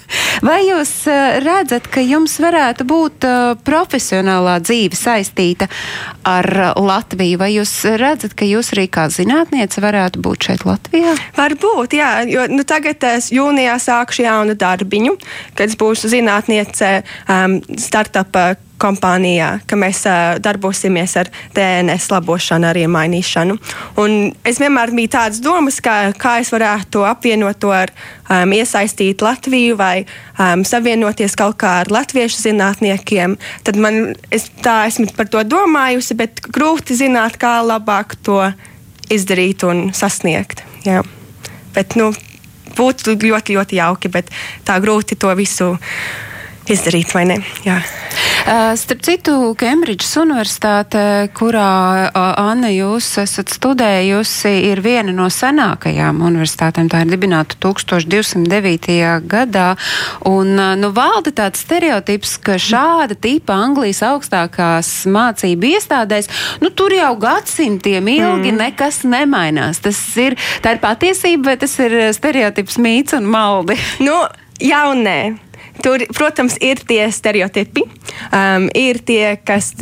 [0.42, 5.70] Vai jūs uh, redzat, ka jums varētu būt uh, profesionālā dzīve saistīta
[6.26, 7.38] ar uh, Latviju?
[7.44, 11.14] Vai jūs redzat, ka jūs arī kā zinātniece varētu būt šeit Latvijā?
[11.38, 15.16] Varbūt, jā, jo nu, tagad es jūnijā sākšu jaunu darbiņu,
[15.54, 18.36] kad būšu zinātniece um, startup
[18.82, 23.56] kompānijā, ka mēs uh, darbosimies ar DNS labošanu, arī mainīšanu.
[24.02, 29.24] Un es vienmēr biju tādas domas, kā, kā es varētu apvienot to ar um, iesaistīt
[29.26, 33.38] Latviju vai um, savienoties kaut kā ar latviešu zinātniekiem.
[33.68, 38.42] Tad man es tā esmu par to domājusi, bet grūti zināt, kā labāk to
[39.12, 40.66] izdarīt un sasniegt.
[40.86, 41.04] Jā.
[41.76, 42.12] Bet, nu,
[42.78, 44.32] būtu ļoti, ļoti jauki, bet
[44.68, 45.74] tā grūti to visu
[46.72, 47.40] izdarīt, vai ne?
[47.66, 47.80] Jā.
[48.46, 51.02] Uh, starp citu, Kembridžas Universitāte,
[51.34, 56.90] kurā uh, Anna jūs esat studējusi, ir viena no senākajām universitātēm.
[56.92, 59.00] Tā ir dibināta 1209.
[59.26, 59.72] gadā.
[60.30, 66.30] Un, uh, nu, valda tāds stereotips, ka šāda tipa Anglijas augstākās mācību iestādēs,
[66.62, 68.62] nu, tur jau gadsimtiem ilgi mm.
[68.62, 69.82] nekas nemainās.
[69.82, 73.80] Tas ir, ir patiesība, vai tas ir stereotips, mīts un maldi?
[74.06, 74.22] Nu,
[74.62, 75.20] jā un nē.
[75.84, 77.84] Tur, protams, ir tie stereotipi,
[78.32, 79.74] um, ir tie, kas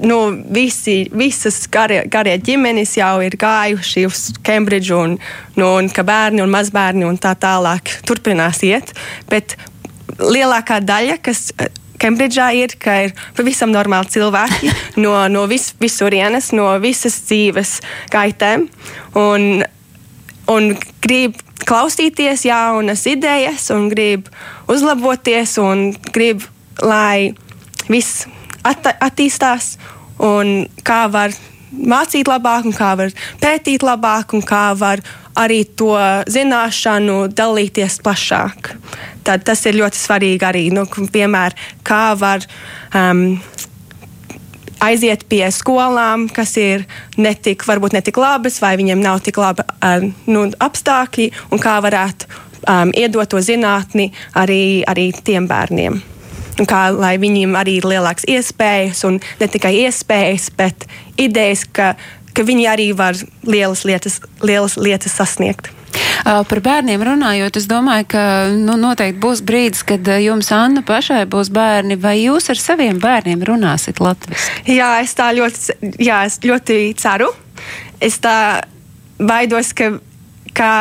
[0.00, 0.18] nu,
[0.54, 5.16] visi, visas garie, garie ģimenes jau ir gājuši uz Cambridge, un,
[5.58, 8.94] nu, un ka bērni un mazbērni un tā tālāk turpinās iet.
[9.30, 9.56] Bet
[10.18, 11.48] lielākā daļa, kas
[12.04, 14.72] Kembridžā ir, ka ir pavisam normāli cilvēki
[15.04, 17.78] no, no vis, visurienes, no visas dzīves
[18.12, 18.68] gaitēm.
[19.18, 19.64] Un,
[20.50, 24.28] un grib klausīties jaunas idejas, un grib
[24.70, 26.44] uzlaboties, un grib,
[26.82, 27.34] lai
[27.88, 28.26] viss
[28.64, 29.74] att attīstās,
[30.22, 31.34] un kā var
[31.74, 35.02] mācīt labāk, un kā var pētīt labāk, un kā var
[35.38, 35.92] arī to
[36.30, 38.74] zināšanu dalīties plašāk.
[39.26, 42.46] Tad tas ir ļoti svarīgi arī, nu, piemēram, kā var.
[42.94, 43.40] Um,
[44.84, 46.82] aiziet pie skolām, kas ir
[47.16, 52.28] netik, varbūt netik labas, vai viņiem nav tik labi uh, nu, apstākļi, un kā varētu
[52.68, 56.00] um, iedot to zinātni arī, arī tiem bērniem.
[56.54, 60.86] Un kā lai viņiem arī ir lielākas iespējas, un ne tikai iespējas, bet
[61.18, 61.94] idejas, ka,
[62.34, 65.72] ka viņi arī var lielas lietas, lielas lietas sasniegt.
[66.24, 68.22] Par bērniem runājot, es domāju, ka
[68.54, 73.42] nu, noteikti būs brīdis, kad jums, Anna, pašai būs bērni, vai jūs ar saviem bērniem
[73.46, 74.62] runāsiet latviešu?
[74.72, 77.28] Jā, es tā ļoti, jā, es ļoti ceru.
[78.02, 78.36] Es tā
[79.20, 79.92] baidos, ka,
[80.56, 80.72] ka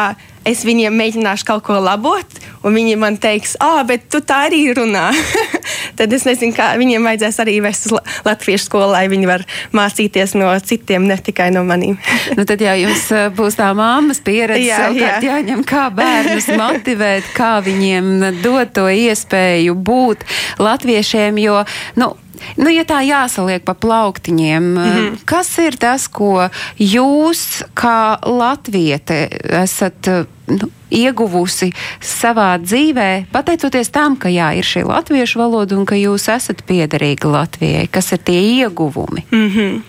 [0.47, 4.65] es viņiem mēģināšu kaut ko labot, un viņi man teiks, ah, bet tu tā arī
[4.75, 5.09] runā.
[5.97, 10.35] Tad es nezinu, kā viņiem vajadzēs arī vest uz latviešu skolu, lai viņi var mācīties
[10.39, 11.99] no citiem, ne tikai no maniem.
[12.37, 13.05] nu, tad jau jums
[13.37, 15.15] būs tā māmas pieredze, jā, jā.
[15.23, 20.25] jāņem, kā bērnus motivēt, kā viņiem dot to iespēju būt
[20.63, 21.61] latviešiem, jo,
[21.99, 22.13] nu,
[22.57, 25.17] Nu, ja tā jāsaliek pa plauktiņiem, mm -hmm.
[25.25, 29.27] kas ir tas, ko jūs kā latviete
[29.63, 30.07] esat
[30.47, 36.29] nu, ieguvusi savā dzīvē, pateicoties tam, ka jā, ir šī latviešu valoda un ka jūs
[36.35, 37.87] esat piederīgi Latvijai?
[37.87, 39.25] Kas ir tie ieguvumi?
[39.31, 39.81] Mm -hmm.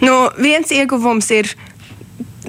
[0.00, 1.54] nu, viens ieguvums ir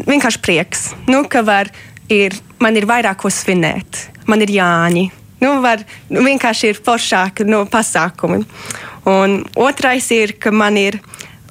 [0.08, 1.70] vienkārši prieks, nu, ka var,
[2.10, 5.12] ir, man ir vairāk ko svinēt, man ir Jāņi
[5.44, 8.44] nu, var, nu, vienkārši ir foršāki nu, pasākumi.
[9.10, 11.00] Un otrais ir, ka man ir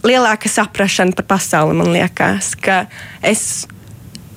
[0.02, 1.76] lielāka saprāšana par pasauli.
[1.78, 2.86] Man liekas, ka
[3.22, 3.66] es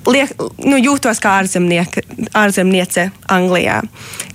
[0.06, 3.80] liek, nu, jūtos kā ārzemniece Anglijā.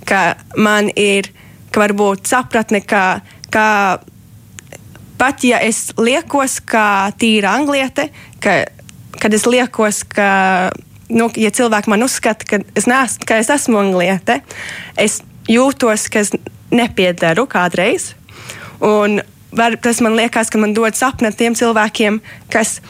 [0.08, 0.24] Ka
[0.58, 1.30] man ir
[1.72, 3.66] ka varbūt sapratne, ka, ka
[5.20, 8.10] pat ja es liekos kā tīra angliete,
[8.42, 8.62] ka,
[9.22, 10.72] kad es liekos, ka
[11.12, 14.40] nu, ja cilvēki man uzskata, ka es, nees, ka es esmu angliete,
[15.00, 15.20] es
[15.50, 16.32] jūtos, ka es
[16.72, 18.12] nepiedaru kādreiz.
[18.82, 19.20] Un
[19.52, 22.18] var, tas man liekas, ka man dod sapni tiem cilvēkiem,
[22.52, 22.80] kas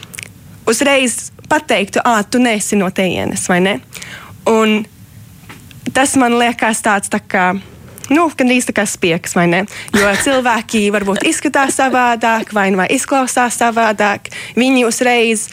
[0.69, 3.77] uzreiz pateiktu, ah, tu neesi no tejienes, vai ne?
[4.49, 4.83] Un
[5.95, 7.53] tas man liekas tāds tā kā.
[8.13, 9.63] Nu, gan īsti kā spiegs, vai ne?
[9.97, 14.29] Jo cilvēki varbūt izskatās savādāk, vai, vai izklausās savādāk.
[14.59, 15.47] Viņi uzreiz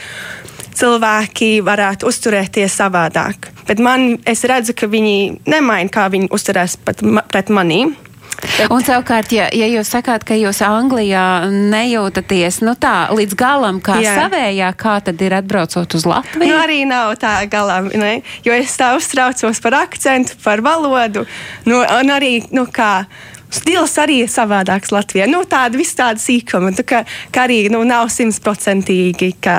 [0.80, 3.50] cilvēki varētu uzturēties savādāk.
[3.68, 7.94] bet man, es redzu, ka viņi nemaina, kā viņi uzturās pat pret manīm.
[8.40, 8.70] Bet...
[8.72, 13.98] Un savukārt, ja, ja jūs sakāt, ka jūs Anglijā nejūtaties nu tā līdz galam kā
[14.00, 14.14] Jā.
[14.16, 16.48] savējā, kā tad ir atbraucot uz Latviju?
[16.48, 18.20] Nu, arī nav tā galam, ne?
[18.46, 21.26] jo es tā uztraucos par akcentu, par valodu,
[21.68, 23.04] nu, un arī, nu, kā.
[23.50, 25.24] Stils arī ir savādāks Latvijā.
[25.26, 27.00] Nu, tāda viss tāda sīkuma, tā kā,
[27.34, 29.56] kā arī nu, nav simtprocentīgi, ka,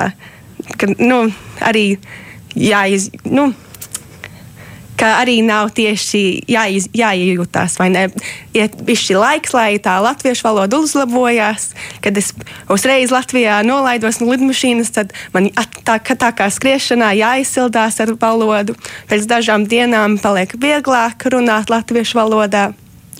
[0.78, 1.24] ka nu,
[1.60, 1.86] arī
[2.56, 3.10] jāiz.
[3.24, 3.52] Nu,
[5.02, 7.78] ka arī nav tieši jāiz, jāiejūtās?
[8.54, 11.72] Iet bišķi laiks, lai tā latviešu valoda uzlabojās.
[12.04, 12.30] Kad es
[12.70, 15.50] uzreiz Latvijā nolaidos no lidmašīnas, tad man
[15.82, 18.76] tā, tā kā skriešanā jāizsildās ar valodu.
[19.10, 22.70] Pēc dažām dienām paliek vieglāk runāt latviešu valodā.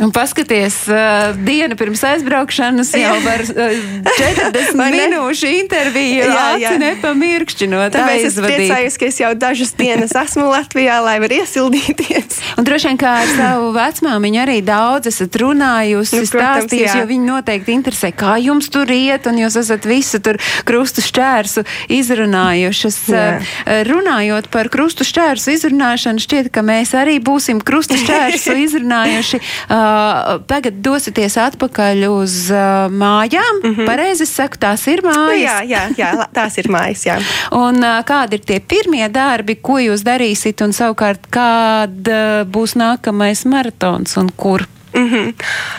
[0.02, 3.74] Un paskaties, uh, diena pirms aizbraukšanas jau var uh,
[4.18, 7.94] 40 minūšu interviju aci nepamirkšķinot.
[7.94, 12.40] Tāpēc es priecājos, ka es jau dažas dienas esmu Latvijā, lai var iesildīties.
[12.58, 17.28] Un droši vien kā ar savu vecmāmiņu arī daudz esat runājusi, nu, stāstījusi, jo viņi
[17.28, 21.62] noteikti interesē, kā jums tur iet, un jūs esat visu tur krustu šķērsu
[22.00, 22.98] izrunājušas.
[23.06, 23.22] Jā.
[23.38, 29.42] Uh, runājot par krustu šķērsu izrunāšanu, šķiet, ka mēs arī būsim krustu šķērsu izrunājuši.
[29.70, 33.60] Uh, Uh, tagad dosieties atpakaļ uz uh, mājām.
[33.62, 33.88] Mm -hmm.
[33.88, 35.40] Pareizi saku, tās ir mājas.
[35.42, 37.06] Jā, jā, jā tās ir mājas.
[37.06, 37.18] Jā.
[37.64, 43.44] un uh, kādi ir tie pirmie darbi, ko jūs darīsiet, un savukārt kāda būs nākamais
[43.44, 44.66] maratons un kur?
[44.92, 45.34] Mm -hmm.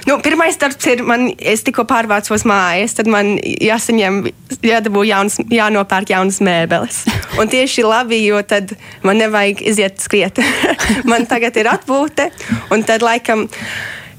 [0.05, 6.09] nu, pirmais darbs ir, man, es tikko pārvācos mājās, tad man jāsaņem, jādabū jauns, jānopērk
[6.09, 7.05] jaunas mēbeles.
[7.39, 10.39] Un tieši labi, jo tad man nevajag iziet skriet.
[11.11, 12.30] man tagad ir atpūta,
[12.72, 13.47] un tad laikam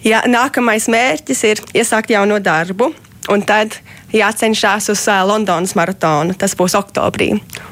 [0.04, 2.92] jā, nākamais mērķis ir iesākt jauno darbu.
[3.32, 3.78] Un tad
[4.12, 6.36] jācenšas uz uh, Londonas maratonu.
[6.36, 7.30] Tas būs oktobrī.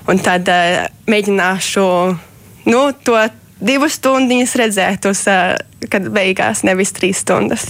[0.09, 1.85] Un tad uh, mēģināšu
[2.73, 3.19] nu, to
[3.63, 5.25] divas stundas redzēt, uz,
[5.91, 7.65] kad beigās nevis trīs stundas.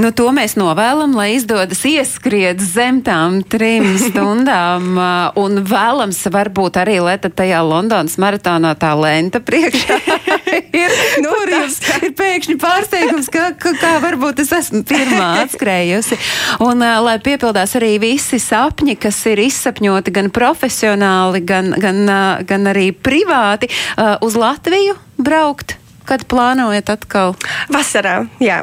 [0.00, 4.98] Nu, to mēs novēlam, lai izdodas ieskriet zem tām trim stundām.
[5.40, 9.98] Un vēlams, varbūt arī, lai tajā Londonas maratonā tā lenta priekšā
[10.82, 10.96] ir.
[11.24, 16.18] nu, kur jums ir pēkšņi pārsteigums, ka, ka kā varbūt es esmu pirmā atskrējusi.
[16.64, 22.46] Un uh, lai piepildās arī visi sapņi, kas ir izsapņoti gan profesionāli, gan, gan, uh,
[22.48, 25.76] gan arī privāti uh, uz Latviju braukt?
[26.08, 27.34] Kad plānojat atkal?
[27.68, 28.62] Vasarā, jā.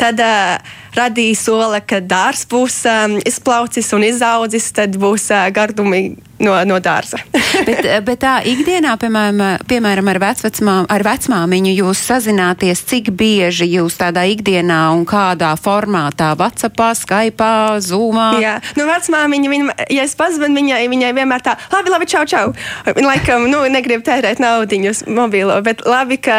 [0.00, 0.58] Tad uh,
[0.96, 6.78] radīja soli, ka dārsts būs um, izplaucis un izaudzis, tad būs uh, gardumi no, no
[6.82, 7.20] dārza.
[7.68, 13.98] bet, bet tā ikdienā, piemēram, piemēram ar, vecvecmām, ar vecmāmiņu, jūs sazināties, cik bieži jūs
[14.00, 17.50] tādā ikdienā un kādā formātā, WhatsAppā, Skype,
[17.84, 18.28] Zoomā?
[18.42, 22.52] Jā, nu vecmāmiņa, viņa, ja es pazvanu viņai, viņai vienmēr tā, labi, labi, čau, čau.
[22.88, 26.38] Viņa laikam, nu, negrib tērēt naudiņu uz mobilo, bet labi, ka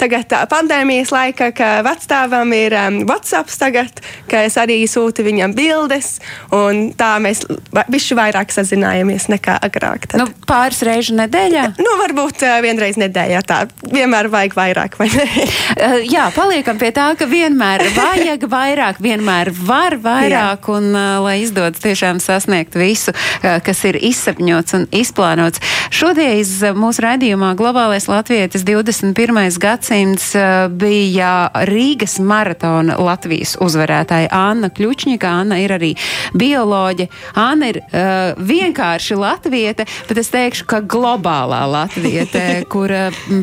[0.00, 5.54] tagad tā pandēmijas laika, ka vecstāvam ir um, WhatsApps tagad, ka es arī sūtu viņam
[5.56, 6.16] bildes,
[6.54, 7.44] un tā mēs
[7.76, 10.08] bišķi vairāk sazinājāmies nekā agrāk.
[10.10, 10.20] Tad.
[10.22, 11.68] Nu, pāris reizes nedēļā?
[11.80, 13.42] Nu, varbūt uh, vienreiz nedēļā.
[13.46, 13.62] Tā
[13.92, 19.98] vienmēr vajag vairāk, vai uh, jā, paliekam pie tā, ka vienmēr vajag vairāk, vienmēr var
[20.02, 20.76] vairāk, jā.
[20.78, 25.62] un uh, lai izdodas tiešām sasniegt visu, uh, kas ir izsapņots un izplānots.
[25.94, 26.26] Šodien
[26.76, 29.38] mūsu raidījumā Globālais Latvijas 21.
[29.62, 35.30] gadsimts uh, bija Rīgas maratona Latvijas uzvarētāja Anna Kļučņika.
[35.42, 35.92] Anna ir arī
[36.36, 37.08] bioloģe.
[37.40, 42.92] Anna ir uh, vienkārši latviete, bet es teikšu, ka globālā latviete, kur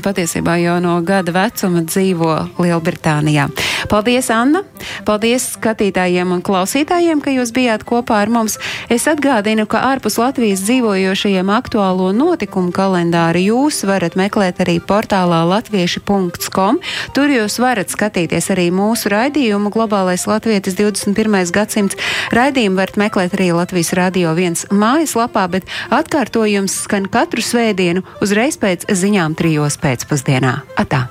[0.04, 3.50] patiesībā jau no gada vecuma dzīvo Lielbritānijā.
[3.92, 4.64] Paldies, Anna!
[5.08, 8.58] Paldies skatītājiem un klausītājiem, ka jūs bijāt kopā ar mums.
[8.92, 16.80] Es atgādinu, ka ārpus Latvijas dzīvojošajiem aktuālo notikumu kalendāru jūs varat meklēt arī portālā latvieši.com.
[17.16, 21.52] Tur jūs varat skatīties arī mūsu raidījumu Globālais Latvijas 21.
[21.54, 22.00] gadsimts.
[22.34, 28.88] Raidījumu varat meklēt arī Latvijas Radio 1 mājaslapā, bet Atkārtojums skan katru svētdienu uzreiz pēc
[28.90, 30.56] ziņām trijos pēcpusdienā.
[30.80, 31.08] Atā!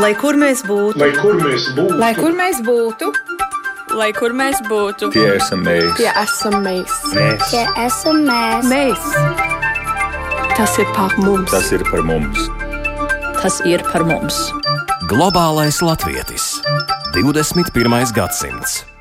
[0.00, 3.10] Lai kur mēs būtu, lai kur mēs būtu, lai kur mēs būtu,
[3.98, 7.50] lai kur mēs būtu, tie esam mēs, tie esam mēs, mēs.
[7.50, 8.70] tie esam mēs.
[8.72, 9.10] mēs.
[10.56, 12.48] Tas ir par mums, tas ir par mums.
[13.42, 14.38] Tas ir par mums.
[15.10, 16.62] Globālais latvietis
[17.12, 18.16] 21.
[18.16, 18.91] gadsimts.